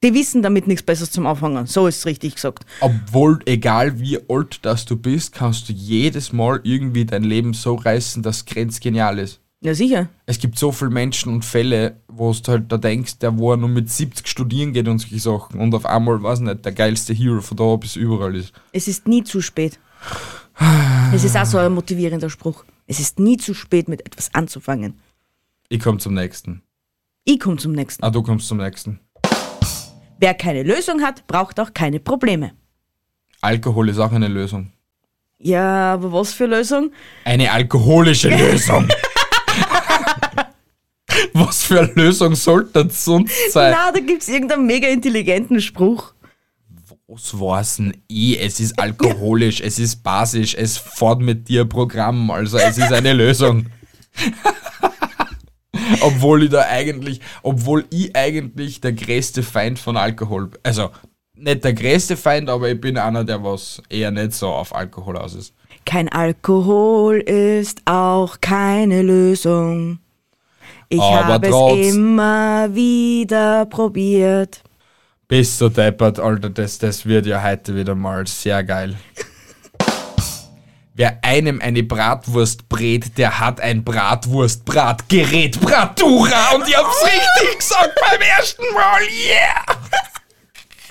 [0.03, 1.65] Die wissen damit nichts Besseres zum Auffangen.
[1.65, 2.65] So ist es richtig gesagt.
[2.81, 7.75] Obwohl, egal wie alt das du bist, kannst du jedes Mal irgendwie dein Leben so
[7.75, 9.39] reißen, dass es grenzgenial ist.
[9.61, 10.09] Ja, sicher.
[10.25, 13.57] Es gibt so viele Menschen und Fälle, wo du halt da denkst, der wo er
[13.57, 17.13] nur mit 70 studieren geht und solche Sachen und auf einmal, weiß nicht, der geilste
[17.13, 18.51] Hero von da bis überall ist.
[18.73, 19.79] Es ist nie zu spät.
[21.13, 22.63] Es ist auch so ein motivierender Spruch.
[22.87, 24.99] Es ist nie zu spät, mit etwas anzufangen.
[25.69, 26.61] Ich komm zum nächsten.
[27.23, 28.03] Ich komme zum nächsten.
[28.03, 28.99] Ah, du kommst zum nächsten.
[30.19, 32.53] Wer keine Lösung hat, braucht auch keine Probleme.
[33.41, 34.71] Alkohol ist auch eine Lösung.
[35.37, 36.91] Ja, aber was für Lösung?
[37.25, 38.87] Eine alkoholische Lösung.
[41.33, 43.75] Was für eine Lösung sollte das sonst sein?
[43.75, 46.13] Na, da gibt's irgendeinen mega intelligenten Spruch.
[47.78, 48.38] Denn eh?
[48.38, 53.13] Es ist alkoholisch, es ist basisch, es fährt mit dir Programm, also es ist eine
[53.13, 53.67] Lösung.
[56.02, 60.89] obwohl ich da eigentlich, obwohl ich eigentlich der größte Feind von Alkohol, also
[61.36, 65.17] nicht der größte Feind, aber ich bin einer, der was eher nicht so auf Alkohol
[65.17, 65.54] aus ist.
[65.86, 69.99] Kein Alkohol ist auch keine Lösung.
[70.89, 74.62] Ich Aber habe trotz- es immer wieder probiert.
[75.33, 78.95] Bist so deppert, Alter, das, das wird ja heute wieder mal sehr geil.
[80.93, 87.99] Wer einem eine Bratwurst brät, der hat ein Bratwurst-Bratgerät Bratura und ich hab's richtig gesagt
[87.99, 90.12] beim ersten Mal, yeah!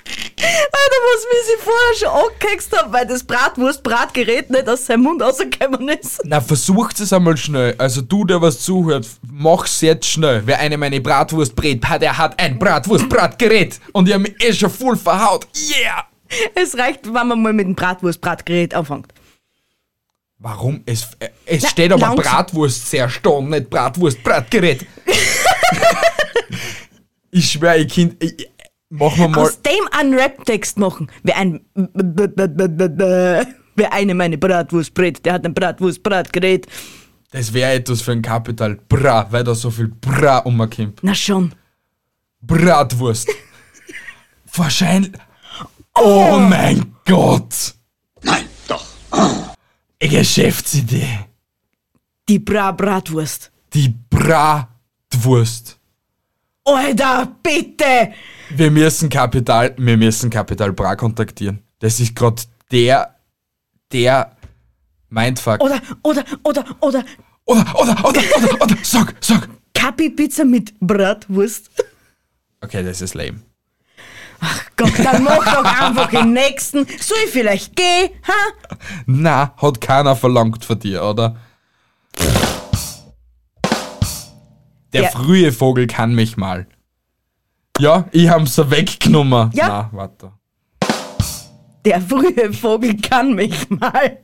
[0.04, 5.22] Alter, was mir sie vorher schon angehext haben, weil das Bratwurst-Bratgerät nicht aus seinem Mund
[5.22, 6.20] rausgekommen ist.
[6.24, 7.74] Na, versucht es einmal schnell.
[7.78, 10.42] Also du, der was zuhört, mach's jetzt schnell.
[10.44, 14.70] Wer einem eine Bratwurst brät, der hat ein Bratwurst-Bratgerät und ich hab mich eh schon
[14.70, 16.04] voll verhaut, yeah!
[16.54, 19.12] Es reicht, wenn man mal mit dem Bratwurst-Bratgerät anfängt.
[20.38, 20.82] Warum?
[20.86, 22.16] Es, äh, es Na, steht aber.
[22.16, 24.84] Bratwurst sehr stehen, nicht Bratwurst, Bratgerät.
[27.30, 28.48] ich schwör, ich Kind, ich-
[28.92, 29.40] machen wir mal.
[29.40, 31.10] Aus dem einen Rap-Text machen.
[31.22, 31.60] Wer ein
[33.74, 36.66] Wer eine Bratwurst brät, der hat ein Bratwurst-Bratgerät.
[37.30, 38.78] Das wäre etwas für ein Kapital.
[38.88, 41.00] Bra, weil da so viel Bra umkommt.
[41.02, 41.54] Na schon.
[42.42, 43.30] Bratwurst.
[44.54, 45.12] Wahrscheinlich.
[45.94, 47.74] Oh mein Gott!
[48.22, 48.84] Nein, doch.
[49.10, 51.20] Eine Geschäftsidee.
[52.28, 53.50] Die Bra-Bratwurst.
[53.72, 55.78] Die Bratwurst.
[56.64, 58.12] Alter, bitte!
[58.56, 61.62] Wir müssen Kapital, wir müssen Kapital Bra kontaktieren.
[61.78, 63.16] Das ist gerade der,
[63.92, 64.36] der
[65.08, 65.60] Mindfuck.
[65.62, 67.04] Oder, oder, oder, oder
[67.44, 69.48] Oder, oder, oder, oder, oder, sag, sag.
[69.74, 71.70] Kapi-Pizza mit Bratwurst.
[72.60, 73.40] Okay, das ist lame.
[74.76, 76.86] Gott, dann mach doch einfach den nächsten.
[77.00, 78.10] Soll ich vielleicht gehen?
[78.26, 78.32] Ha?
[79.06, 81.36] Na, hat keiner verlangt von dir, oder?
[84.92, 85.08] Der Ja.
[85.10, 86.66] frühe Vogel kann mich mal.
[87.78, 89.50] Ja, ich hab's so weggenommen.
[89.54, 89.68] Ja.
[89.68, 90.32] Na, warte.
[91.84, 94.18] Der frühe Vogel kann mich mal.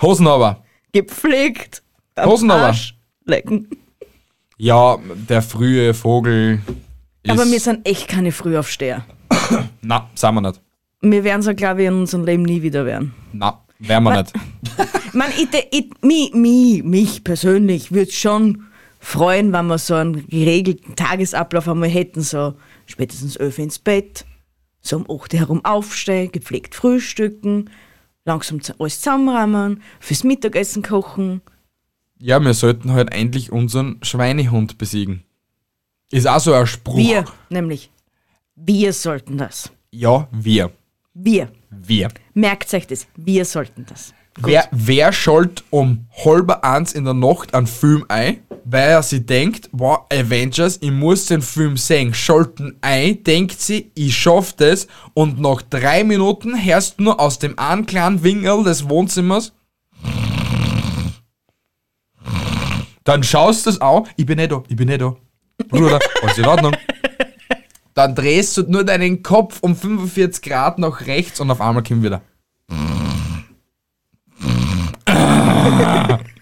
[0.00, 0.64] Hosen aber.
[0.92, 1.82] Gepflegt.
[2.16, 2.66] Am Hosen aber.
[2.66, 3.68] Arsch lecken.
[4.58, 6.60] Ja, der frühe Vogel
[7.22, 7.30] ist...
[7.30, 9.04] Aber wir sind echt keine Frühaufsteher.
[9.82, 10.60] Na, sind wir nicht.
[11.02, 13.14] Wir werden so, glaube ich, in unserem Leben nie wieder werden.
[13.32, 14.32] Na, wären wir nicht.
[15.12, 18.64] Man, ich, ich, mich, mich, mich persönlich würde schon
[19.02, 22.54] freuen, wenn wir so einen geregelten Tagesablauf einmal hätten, so
[22.86, 24.24] spätestens elf ins Bett,
[24.80, 27.68] so um 8 Uhr herum aufstehen, gepflegt frühstücken,
[28.24, 31.42] langsam alles zusammenräumen, fürs Mittagessen kochen.
[32.20, 35.24] Ja, wir sollten halt endlich unseren Schweinehund besiegen.
[36.12, 36.96] Ist auch so ein Spruch.
[36.96, 37.90] Wir, nämlich,
[38.54, 39.72] wir sollten das.
[39.90, 40.70] Ja, wir.
[41.12, 41.50] Wir.
[41.70, 42.08] Wir.
[42.34, 44.14] Merkt euch das, wir sollten das.
[44.40, 49.26] Wer, wer schaltet um halber eins in der Nacht einen Film ein, weil er sich
[49.26, 54.86] denkt, wow, Avengers, ich muss den Film sehen, schalten ein, denkt sie, ich schaff das
[55.14, 59.52] und nach drei Minuten hörst du nur aus dem einen kleinen Winkel des Wohnzimmers
[63.04, 65.16] dann schaust du es auch, ich bin nicht da, ich bin nicht da.
[65.68, 66.76] Bruder, alles in Ordnung.
[67.94, 72.02] Dann drehst du nur deinen Kopf um 45 Grad nach rechts und auf einmal kommt
[72.02, 72.22] wieder.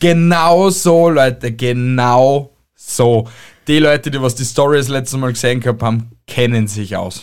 [0.00, 3.28] Genau so, Leute, genau so.
[3.66, 7.22] Die Leute, die was die Story das letzte Mal gesehen gehabt haben, kennen sich aus.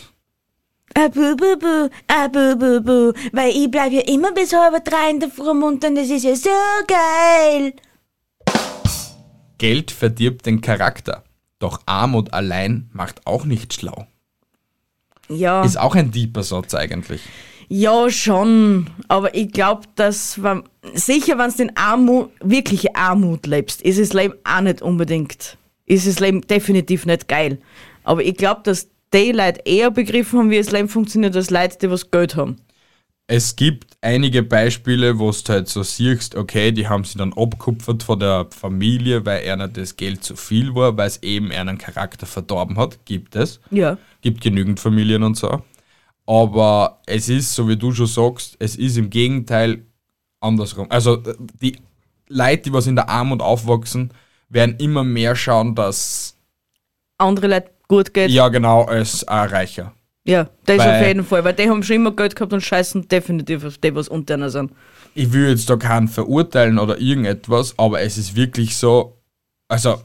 [0.94, 4.84] Ah, bu, bu, bu, ah, bu, bu, bu, weil ich bleib ja immer bis halb
[4.84, 6.50] drei in der Früh munter und das ist ja so
[6.86, 7.74] geil.
[9.58, 11.22] Geld verdirbt den Charakter,
[11.58, 14.06] doch Armut allein macht auch nicht schlau.
[15.28, 17.22] Ja, Ist auch ein deeper Satz eigentlich.
[17.72, 23.80] Ja schon, aber ich glaube, dass, wenn, sicher, wenn du in Armut, wirkliche Armut lebst,
[23.80, 25.56] ist das Leben auch nicht unbedingt,
[25.86, 27.58] ist das Leben definitiv nicht geil.
[28.04, 31.78] Aber ich glaube, dass die Leute eher begriffen haben, wie das Leben funktioniert, als Leute,
[31.80, 32.58] die was Geld haben.
[33.26, 38.02] Es gibt einige Beispiele, wo du halt so siehst, okay, die haben sie dann abkupfert
[38.02, 42.26] von der Familie, weil einer das Geld zu viel war, weil es eben einen Charakter
[42.26, 43.06] verdorben hat.
[43.06, 43.60] Gibt es.
[43.70, 43.96] Ja.
[44.20, 45.62] Gibt genügend Familien und so.
[46.26, 49.84] Aber es ist, so wie du schon sagst, es ist im Gegenteil
[50.40, 50.86] andersrum.
[50.90, 51.16] Also
[51.60, 51.78] die
[52.28, 54.12] Leute, die was in der Armut aufwachsen,
[54.48, 56.36] werden immer mehr schauen, dass
[57.18, 58.30] Andere Leute gut geht.
[58.30, 59.92] ja genau als ein Reicher.
[60.24, 63.08] Ja, das Weil- auf jeden Fall, weil die haben schon immer Geld gehabt und scheißen
[63.08, 64.72] definitiv auf die, was unter einer sind.
[65.14, 69.18] ich will jetzt da keinen verurteilen oder irgendetwas, aber es ist wirklich so,
[69.68, 70.00] also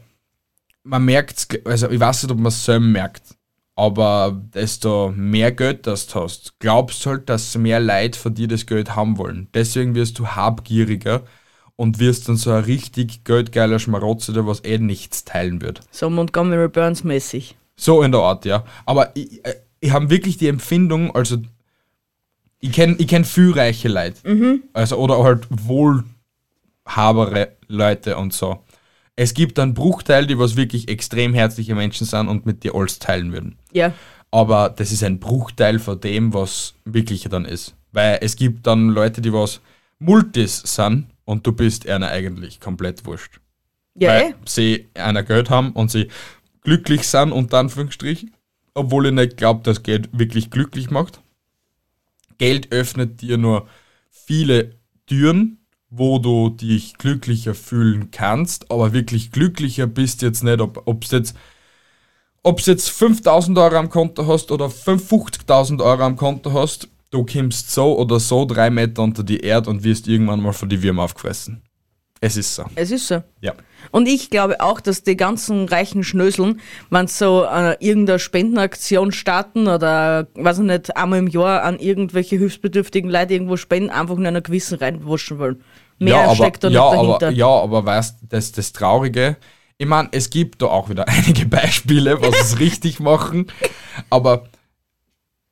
[0.84, 3.37] man merkt also ich weiß nicht, ob man es selber merkt,
[3.78, 8.66] aber desto mehr Geld das du hast, glaubst halt, dass mehr Leute von dir das
[8.66, 9.50] Geld haben wollen.
[9.54, 11.22] Deswegen wirst du habgieriger
[11.76, 15.82] und wirst dann so ein richtig geldgeiler Schmarotzer, der was eh nichts teilen wird.
[15.92, 17.56] So Montgomery Burns mäßig.
[17.76, 18.66] So in der Art, ja.
[18.88, 21.38] Aber ich, äh, ich habe wirklich die Empfindung, also
[22.60, 24.18] ich kenne ich kenn viel reiche Leute.
[24.74, 28.64] Also, oder halt wohlhabere Leute und so.
[29.20, 33.00] Es gibt einen Bruchteil, die was wirklich extrem herzliche Menschen sind und mit dir alles
[33.00, 33.58] teilen würden.
[33.74, 33.92] Ja.
[34.30, 37.76] Aber das ist ein Bruchteil von dem, was wirklich dann ist.
[37.92, 39.60] Weil es gibt dann Leute, die was
[39.98, 43.40] Multis sind und du bist einer eigentlich komplett wurscht
[43.96, 44.34] Ja, weil eh.
[44.46, 46.10] sie einer Geld haben und sie
[46.62, 48.36] glücklich sind, unter Anführungsstrichen,
[48.76, 51.22] obwohl ich nicht glaube, dass Geld wirklich glücklich macht.
[52.38, 53.68] Geld öffnet dir nur
[54.12, 54.76] viele
[55.08, 55.58] Türen,
[55.90, 61.36] wo du dich glücklicher fühlen kannst, aber wirklich glücklicher bist jetzt nicht, ob es jetzt
[62.44, 67.72] ob jetzt 5000 Euro am Konto hast oder 50.000 Euro am Konto hast, du kommst
[67.72, 71.04] so oder so drei Meter unter die Erde und wirst irgendwann mal von die Würmer
[71.04, 71.62] aufgefressen.
[72.20, 72.66] Es ist so.
[72.76, 73.24] Es ist so.
[73.42, 73.54] Ja.
[73.92, 79.12] Und ich glaube auch, dass die ganzen reichen Schnöseln, wenn sie so äh, irgendeine Spendenaktion
[79.12, 84.16] starten oder, weiß ich nicht, einmal im Jahr an irgendwelche hilfsbedürftigen Leute irgendwo spenden, einfach
[84.16, 85.64] nur einer gewissen reinwaschen wollen.
[86.00, 87.28] Mehr ja, aber, steckt da ja, nicht dahinter.
[87.28, 89.38] Aber, ja, aber weißt das, das Traurige,
[89.78, 93.48] ich meine, es gibt da auch wieder einige Beispiele, was es richtig machen,
[94.10, 94.46] aber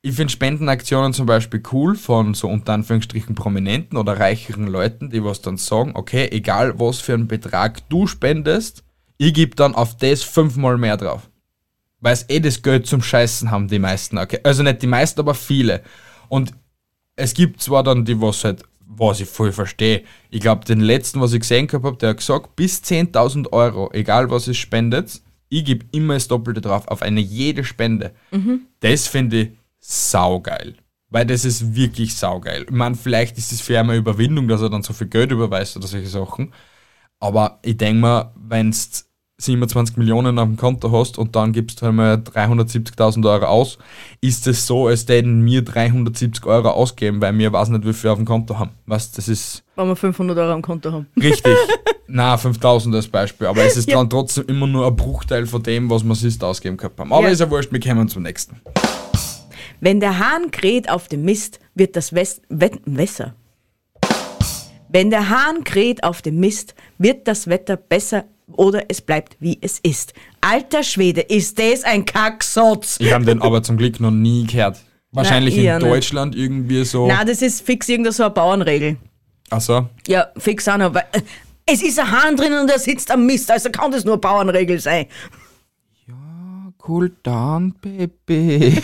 [0.06, 5.24] ich finde Spendenaktionen zum Beispiel cool von so unter Anführungsstrichen Prominenten oder reicheren Leuten, die
[5.24, 8.84] was dann sagen, okay, egal was für einen Betrag du spendest,
[9.18, 11.28] ich gebe dann auf das fünfmal mehr drauf.
[12.02, 14.20] Weil es eh das Geld zum Scheißen haben, die meisten.
[14.20, 14.40] Okay?
[14.44, 15.82] Also nicht die meisten, aber viele.
[16.30, 16.52] Und
[17.16, 20.04] es gibt zwar dann die, was halt, was ich voll verstehe.
[20.30, 24.30] Ich glaube, den letzten, was ich gesehen habe, der hat gesagt, bis 10.000 Euro, egal
[24.30, 28.14] was ihr spendet, ich gebe immer das Doppelte drauf auf eine jede Spende.
[28.82, 30.76] Das finde ich saugeil.
[31.10, 32.64] Weil das ist wirklich saugeil.
[32.64, 35.78] Ich meine, vielleicht ist es für eine Überwindung, dass er dann so viel Geld überweist
[35.78, 36.54] oder solche Sachen.
[37.20, 38.78] Aber ich denke mal, wenn du
[39.38, 43.78] 27 Millionen auf dem Konto hast und dann gibst du einmal 370.000 Euro aus,
[44.22, 48.10] ist es so, als hätten mir 370 Euro ausgeben, weil wir weiß nicht, wie viel
[48.10, 48.72] auf dem Konto haben.
[48.86, 51.08] Was, das ist Wenn wir 500 Euro am Konto haben.
[51.22, 51.56] richtig.
[52.08, 53.48] Na, 5000 als Beispiel.
[53.48, 53.98] Aber es ist Ja.
[53.98, 57.12] dann trotzdem immer nur ein Bruchteil von dem, was wir sonst ausgeben haben.
[57.14, 57.30] Aber Ja.
[57.30, 58.62] ist ja wurscht, wir kommen zum nächsten.
[59.80, 63.36] Wenn der Hahn kräht auf dem Mist, wird das West Wet Wässer.
[64.90, 69.58] Wenn der Hahn kräht auf dem Mist, wird das Wetter besser oder es bleibt wie
[69.62, 70.14] es ist.
[70.42, 72.98] Alter Schwede, ist das ein Kacksatz?
[73.00, 74.78] Ich habe den aber zum Glück noch nie gehört.
[75.12, 75.92] Wahrscheinlich eher in nicht.
[75.92, 77.08] Deutschland irgendwie so.
[77.08, 78.98] Na, das ist fix irgendeine so eine Bauernregel.
[79.50, 79.90] Achso.
[80.08, 81.22] Ja, fix auch noch, weil äh,
[81.66, 84.80] es ist ein Hahn drinnen und er sitzt am Mist, also kann das nur Bauernregel
[84.80, 85.08] sein.
[86.88, 88.80] Cool down, Baby.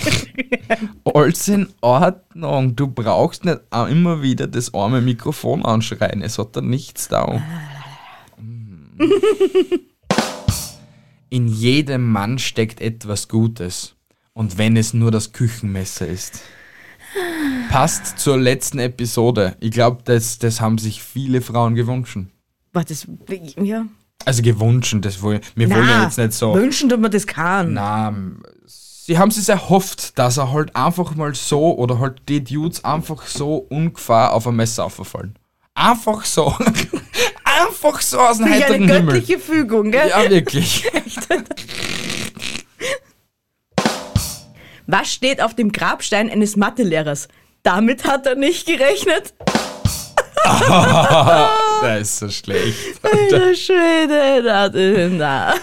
[1.13, 2.75] Alles in Ordnung.
[2.75, 6.23] Du brauchst nicht immer wieder das arme Mikrofon anschreien.
[6.23, 7.43] Es hat da nichts da.
[11.29, 13.95] In jedem Mann steckt etwas Gutes.
[14.33, 16.41] Und wenn es nur das Küchenmesser ist.
[17.69, 19.55] Passt zur letzten Episode.
[19.59, 22.17] Ich glaube, das, das haben sich viele Frauen gewünscht.
[22.73, 23.07] Was das,
[23.61, 23.85] ja.
[24.25, 26.53] Also gewünscht, das wollen wir wollen ja jetzt nicht so.
[26.53, 27.73] wünschen, dass man das kann.
[27.73, 28.13] Na,
[28.65, 33.25] sie haben sich erhofft, dass er halt einfach mal so oder halt die Dudes einfach
[33.25, 35.35] so ungefahr auf ein Messer auffallen.
[35.73, 36.53] Einfach so.
[37.43, 39.13] einfach so aus dem Durch eine heiteren Himmel.
[39.15, 40.09] göttliche Fügung, gell?
[40.09, 40.85] Ja, wirklich.
[44.87, 47.29] Was steht auf dem Grabstein eines Mathelehrers?
[47.63, 49.33] Damit hat er nicht gerechnet.
[51.81, 52.77] Der ist so schlecht.
[53.03, 55.53] Alter Schwede, das ist na.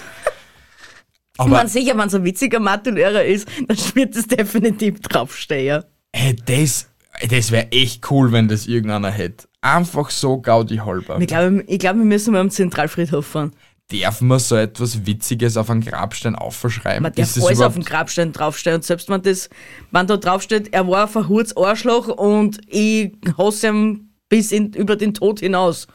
[1.36, 5.84] Aber Man sicher, wenn es ein witziger Mathelehrer ist, dann wird es definitiv draufstehen.
[6.14, 6.88] hey, das,
[7.28, 9.46] das wäre echt cool, wenn das irgendeiner hätte.
[9.60, 11.18] Einfach so Gaudi halber.
[11.20, 13.52] Ich glaube, ich glaube, wir müssen mal am Zentralfriedhof fahren.
[13.90, 17.04] Darf man so etwas Witziges auf einen Grabstein aufschreiben?
[17.04, 18.76] Man darf das alles auf dem Grabstein draufstehen.
[18.76, 19.48] Und selbst wenn, das,
[19.92, 24.96] wenn da draufsteht, er war ein verhurts Arschloch und ich hasse ihn bis in, über
[24.96, 25.86] den Tod hinaus.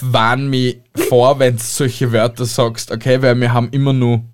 [0.00, 4.24] Warn mich vor, wenn du solche Wörter sagst, okay, weil wir haben immer nur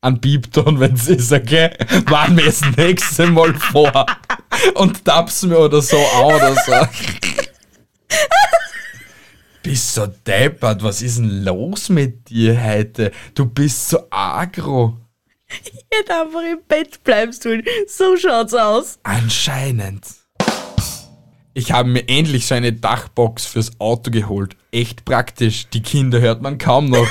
[0.00, 1.70] einen Piepton, wenn es ist, okay?
[2.06, 4.06] Warn mir das nächste Mal vor
[4.74, 6.72] und tappst mir oder so an oder so.
[9.62, 13.12] Bist so deppert, was ist denn los mit dir heute?
[13.34, 14.98] Du bist so agro.
[15.62, 17.62] Ich hätte einfach im Bett bleiben sollen.
[17.86, 18.98] So schaut's aus.
[19.04, 20.21] Anscheinend.
[21.54, 24.56] Ich habe mir endlich so eine Dachbox fürs Auto geholt.
[24.70, 25.68] Echt praktisch.
[25.68, 27.06] Die Kinder hört man kaum noch.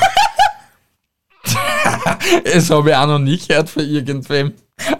[2.46, 4.54] das habe ich auch noch nicht gehört von irgendwem.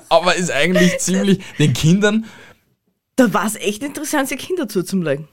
[0.10, 1.40] Aber ist eigentlich ziemlich.
[1.58, 2.26] Den Kindern.
[3.16, 5.28] Da war es echt interessant, sich Kinder zuzulegen.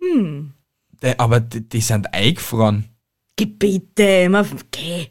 [0.00, 2.88] Die, aber die, die sind eingefroren.
[3.36, 5.10] Gebiete, immer, okay.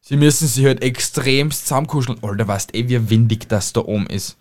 [0.00, 2.18] Sie müssen sich halt extremst zusammenkuscheln.
[2.22, 4.36] Alter, weißt eh, wie windig das da oben ist.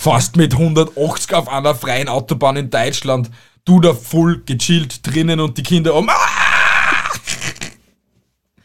[0.00, 3.30] Fast mit 180 auf einer freien Autobahn in Deutschland.
[3.66, 6.08] Du da voll gechillt drinnen und die Kinder um.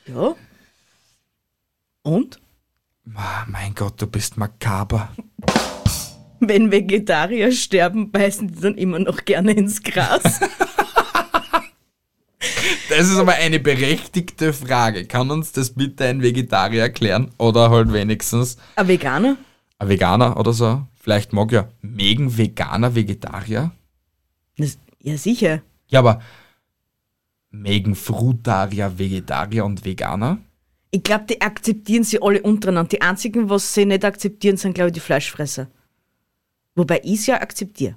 [0.06, 0.34] Ja.
[2.04, 2.40] Und?
[3.04, 5.10] Mein Gott, du bist makaber.
[6.40, 10.40] Wenn Vegetarier sterben, beißen die dann immer noch gerne ins Gras.
[12.88, 15.06] Das ist aber eine berechtigte Frage.
[15.06, 17.32] Kann uns das bitte ein Vegetarier erklären?
[17.38, 19.36] Oder halt wenigstens ein Veganer?
[19.80, 20.84] ein Veganer oder so?
[21.06, 23.72] Vielleicht mag ja Megen Veganer Vegetarier?
[24.58, 25.62] Das, ja, sicher.
[25.88, 26.20] Ja, aber
[27.52, 30.40] Megen Frutarier Vegetarier und Veganer?
[30.90, 32.90] Ich glaube, die akzeptieren sie alle untereinander.
[32.90, 35.68] Die einzigen, was sie nicht akzeptieren, sind, glaube ich, die Fleischfresser.
[36.74, 37.96] Wobei ich es ja akzeptiere.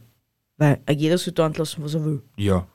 [0.59, 2.23] Weil jeder soll da lassen, was er will.
[2.37, 2.69] Ja.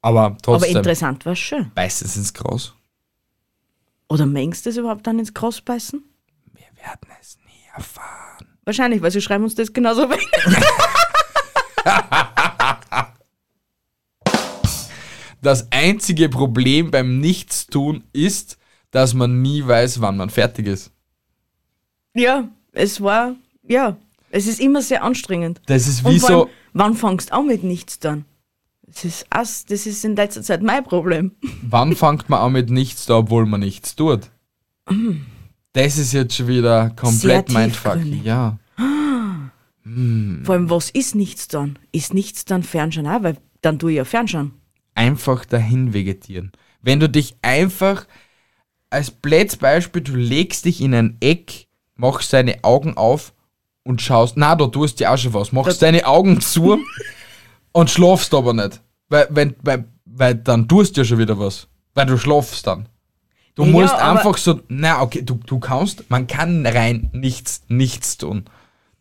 [0.00, 1.72] Aber Aber trotzdem, interessant war es schon.
[1.74, 2.72] beißt es ins Gras?
[4.08, 6.04] Oder mengst du das überhaupt dann ins Gras beißen?
[6.52, 8.49] Wir werden es nie erfahren.
[8.70, 10.20] Wahrscheinlich, weil sie schreiben uns das genauso weg.
[15.42, 18.58] Das einzige Problem beim Nichtstun ist,
[18.90, 20.92] dass man nie weiß, wann man fertig ist.
[22.14, 23.96] ja, es war, ja,
[24.30, 25.62] es ist immer sehr anstrengend.
[25.64, 26.42] Das ist wie so.
[26.42, 28.26] allem, wann fangst du an mit nichts dann?
[28.82, 31.32] Das ist, as, das ist in letzter Zeit mein Problem.
[31.62, 34.30] Wann fängt man an mit nichts da, obwohl man nichts tut?
[35.72, 37.94] Das ist jetzt schon wieder komplett Sehr Mindfuck.
[37.94, 38.24] tiefgründig.
[39.84, 40.44] Ja.
[40.44, 41.78] Vor allem, was ist nichts dann?
[41.92, 43.22] Ist nichts dann Fernschauen auch?
[43.22, 44.52] Weil dann tue ich ja Fernschauen.
[44.94, 46.52] Einfach dahin vegetieren.
[46.82, 48.06] Wenn du dich einfach
[48.90, 53.32] als blödes Beispiel, du legst dich in ein Eck, machst deine Augen auf
[53.84, 56.78] und schaust, na, da tust du auch schon was, machst deine Augen zu
[57.72, 58.80] und schlafst aber nicht.
[59.08, 61.68] Weil, wenn, weil, weil dann tust du ja schon wieder was.
[61.94, 62.88] Weil du schlafst dann.
[63.54, 68.16] Du Ja, musst einfach so, na, okay, du, du kannst, man kann rein nichts, nichts
[68.16, 68.44] tun.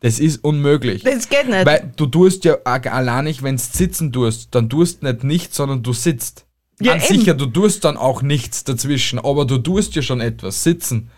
[0.02, 1.04] Das ist unmöglich.
[1.04, 1.66] Das geht nicht.
[1.66, 5.58] Weil du tust ja allein nicht, wenn du sitzen tust, dann tust du nicht nichts,
[5.58, 6.46] sondern du sitzt.
[6.80, 10.64] Ja, Ganz sicher, du tust dann auch nichts dazwischen, aber du tust ja schon etwas,
[10.64, 11.10] sitzen.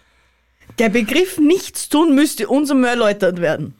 [0.79, 3.75] Der Begriff nichts tun müsste uns einmal erläutert werden.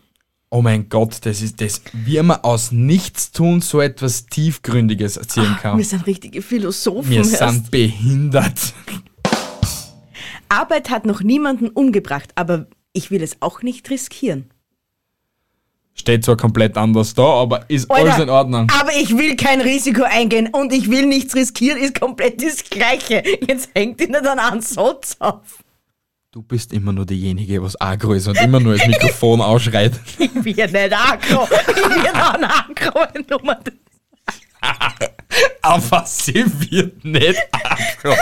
[0.52, 5.78] Oh mein Gott, das ist das, wie man aus Nichtstun so etwas Tiefgründiges erzählen kann.
[5.78, 7.10] Wir sind richtige Philosophen.
[7.10, 7.38] Wir erst.
[7.38, 8.74] sind behindert.
[10.50, 14.52] Arbeit hat noch niemanden umgebracht, aber ich will es auch nicht riskieren.
[15.94, 18.72] Steht zwar komplett anders da, aber ist Alter, alles in Ordnung.
[18.80, 23.24] Aber ich will kein Risiko eingehen und ich will nichts riskieren, ist komplett das Gleiche.
[23.48, 25.64] Jetzt hängt ihn nicht an einen Satz auf.
[26.32, 29.92] Du bist immer nur diejenige, was agro ist und immer nur das Mikrofon ausschreit.
[30.18, 31.46] Ich bin nicht aggro.
[31.68, 33.06] Ich bin ein aggro.
[33.30, 33.60] Nummer.
[35.62, 38.16] Aber sie wird nicht agro.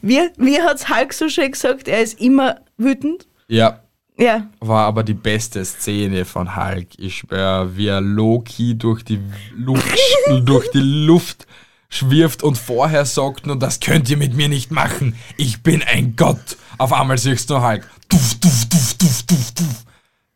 [0.00, 1.86] Wie, wie hat's Hulk so schön gesagt?
[1.86, 3.26] Er ist immer wütend.
[3.48, 3.82] Ja,
[4.22, 4.46] Ja.
[4.60, 6.90] war aber die beste Szene von Hulk.
[6.96, 9.18] Ich schwör, wie er Loki durch die
[9.56, 9.98] Luft,
[10.44, 11.48] durch die Luft
[11.88, 15.16] schwirft und vorher sagt nur, das könnt ihr mit mir nicht machen.
[15.36, 16.56] Ich bin ein Gott.
[16.78, 17.90] Auf einmal siehst du Hulk.
[18.08, 19.84] Duf, duf, duf, duf, duf, duf.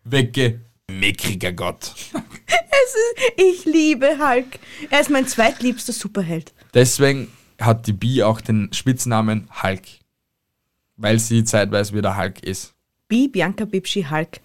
[0.03, 0.63] Wegge.
[0.91, 1.95] Mickriger Gott.
[2.47, 4.59] Ist, ich liebe Hulk.
[4.91, 6.53] Er ist mein zweitliebster Superheld.
[6.75, 7.29] Deswegen
[7.61, 9.83] hat die Bi auch den Spitznamen Hulk.
[10.97, 12.76] Weil sie zeitweise wieder Hulk ist.
[13.09, 14.41] Bi Bianca Bibschi Hulk.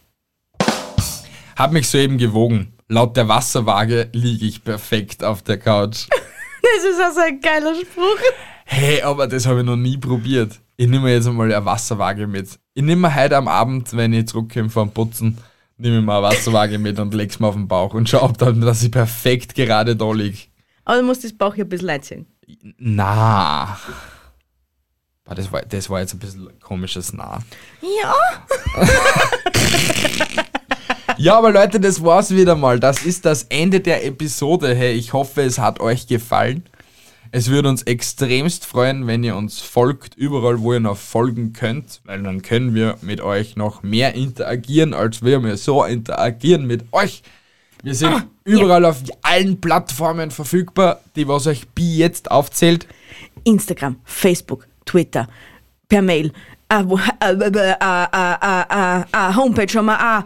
[1.56, 2.74] Hab mich soeben gewogen.
[2.88, 6.08] Laut der Wasserwaage liege ich perfekt auf der Couch.
[6.64, 8.20] Das ist also ein geiler Spruch.
[8.66, 10.62] Hey, aber das habe ich noch nie probiert.
[10.78, 12.60] Ich nehme mir jetzt einmal eine Wasserwaage mit.
[12.76, 15.40] Ich nehme mir heute am Abend, wenn ich zurückkomme vom Putzen,
[15.78, 18.38] nehme ich mir eine Wasserwaage mit und leg's mir auf den Bauch und schau, ob
[18.38, 20.38] dann, dass ich perfekt gerade da liege.
[20.86, 22.28] Aber du musst das Bauch hier ein bisschen einziehen.
[22.78, 23.78] Na.
[25.32, 27.40] Boah, Das war, das war jetzt ein bisschen ein komisches Na.
[27.82, 28.14] Ja.
[31.18, 32.80] Ja, aber Leute, das war's wieder mal.
[32.80, 34.74] Das ist das Ende der Episode.
[34.74, 36.64] Hey, ich hoffe, es hat euch gefallen.
[37.32, 42.02] Es würde uns extremst freuen, wenn ihr uns folgt, überall, wo ihr noch folgen könnt,
[42.06, 46.86] weil dann können wir mit euch noch mehr interagieren, als wir mir so interagieren mit
[46.92, 47.22] euch.
[47.84, 52.88] Wir sind überall auf allen Plattformen verfügbar, die was euch Bi jetzt aufzählt.
[53.44, 55.28] Instagram, Facebook, Twitter,
[55.88, 56.34] per Mail,
[56.70, 60.24] äh, äh, äh, äh, Homepage haben wir auch.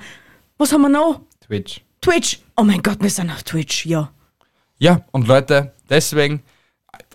[0.57, 1.21] Was haben wir noch?
[1.41, 1.81] Twitch.
[2.01, 2.39] Twitch.
[2.57, 4.11] Oh mein Gott, wir sind auf Twitch, ja.
[4.79, 6.41] Ja, und Leute, deswegen,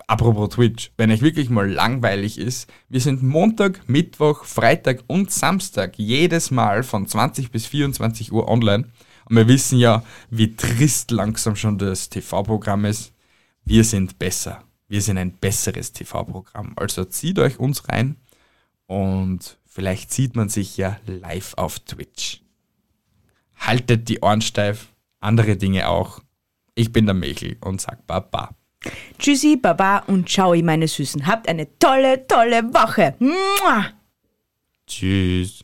[0.07, 5.97] apropos Twitch, wenn euch wirklich mal langweilig ist, wir sind Montag, Mittwoch, Freitag und Samstag
[5.97, 8.85] jedes Mal von 20 bis 24 Uhr online.
[9.29, 13.13] Und wir wissen ja, wie trist langsam schon das TV-Programm ist.
[13.65, 14.63] Wir sind besser.
[14.91, 16.73] Wir sind ein besseres TV-Programm.
[16.75, 18.17] Also zieht euch uns rein
[18.87, 22.41] und vielleicht sieht man sich ja live auf Twitch.
[23.55, 26.19] Haltet die Ohren steif, andere Dinge auch.
[26.75, 28.53] Ich bin der Michel und sag Baba.
[29.17, 31.25] Tschüssi, Baba und ciao, meine Süßen.
[31.25, 33.15] Habt eine tolle, tolle Woche.
[33.19, 33.91] Mua.
[34.87, 35.63] Tschüss.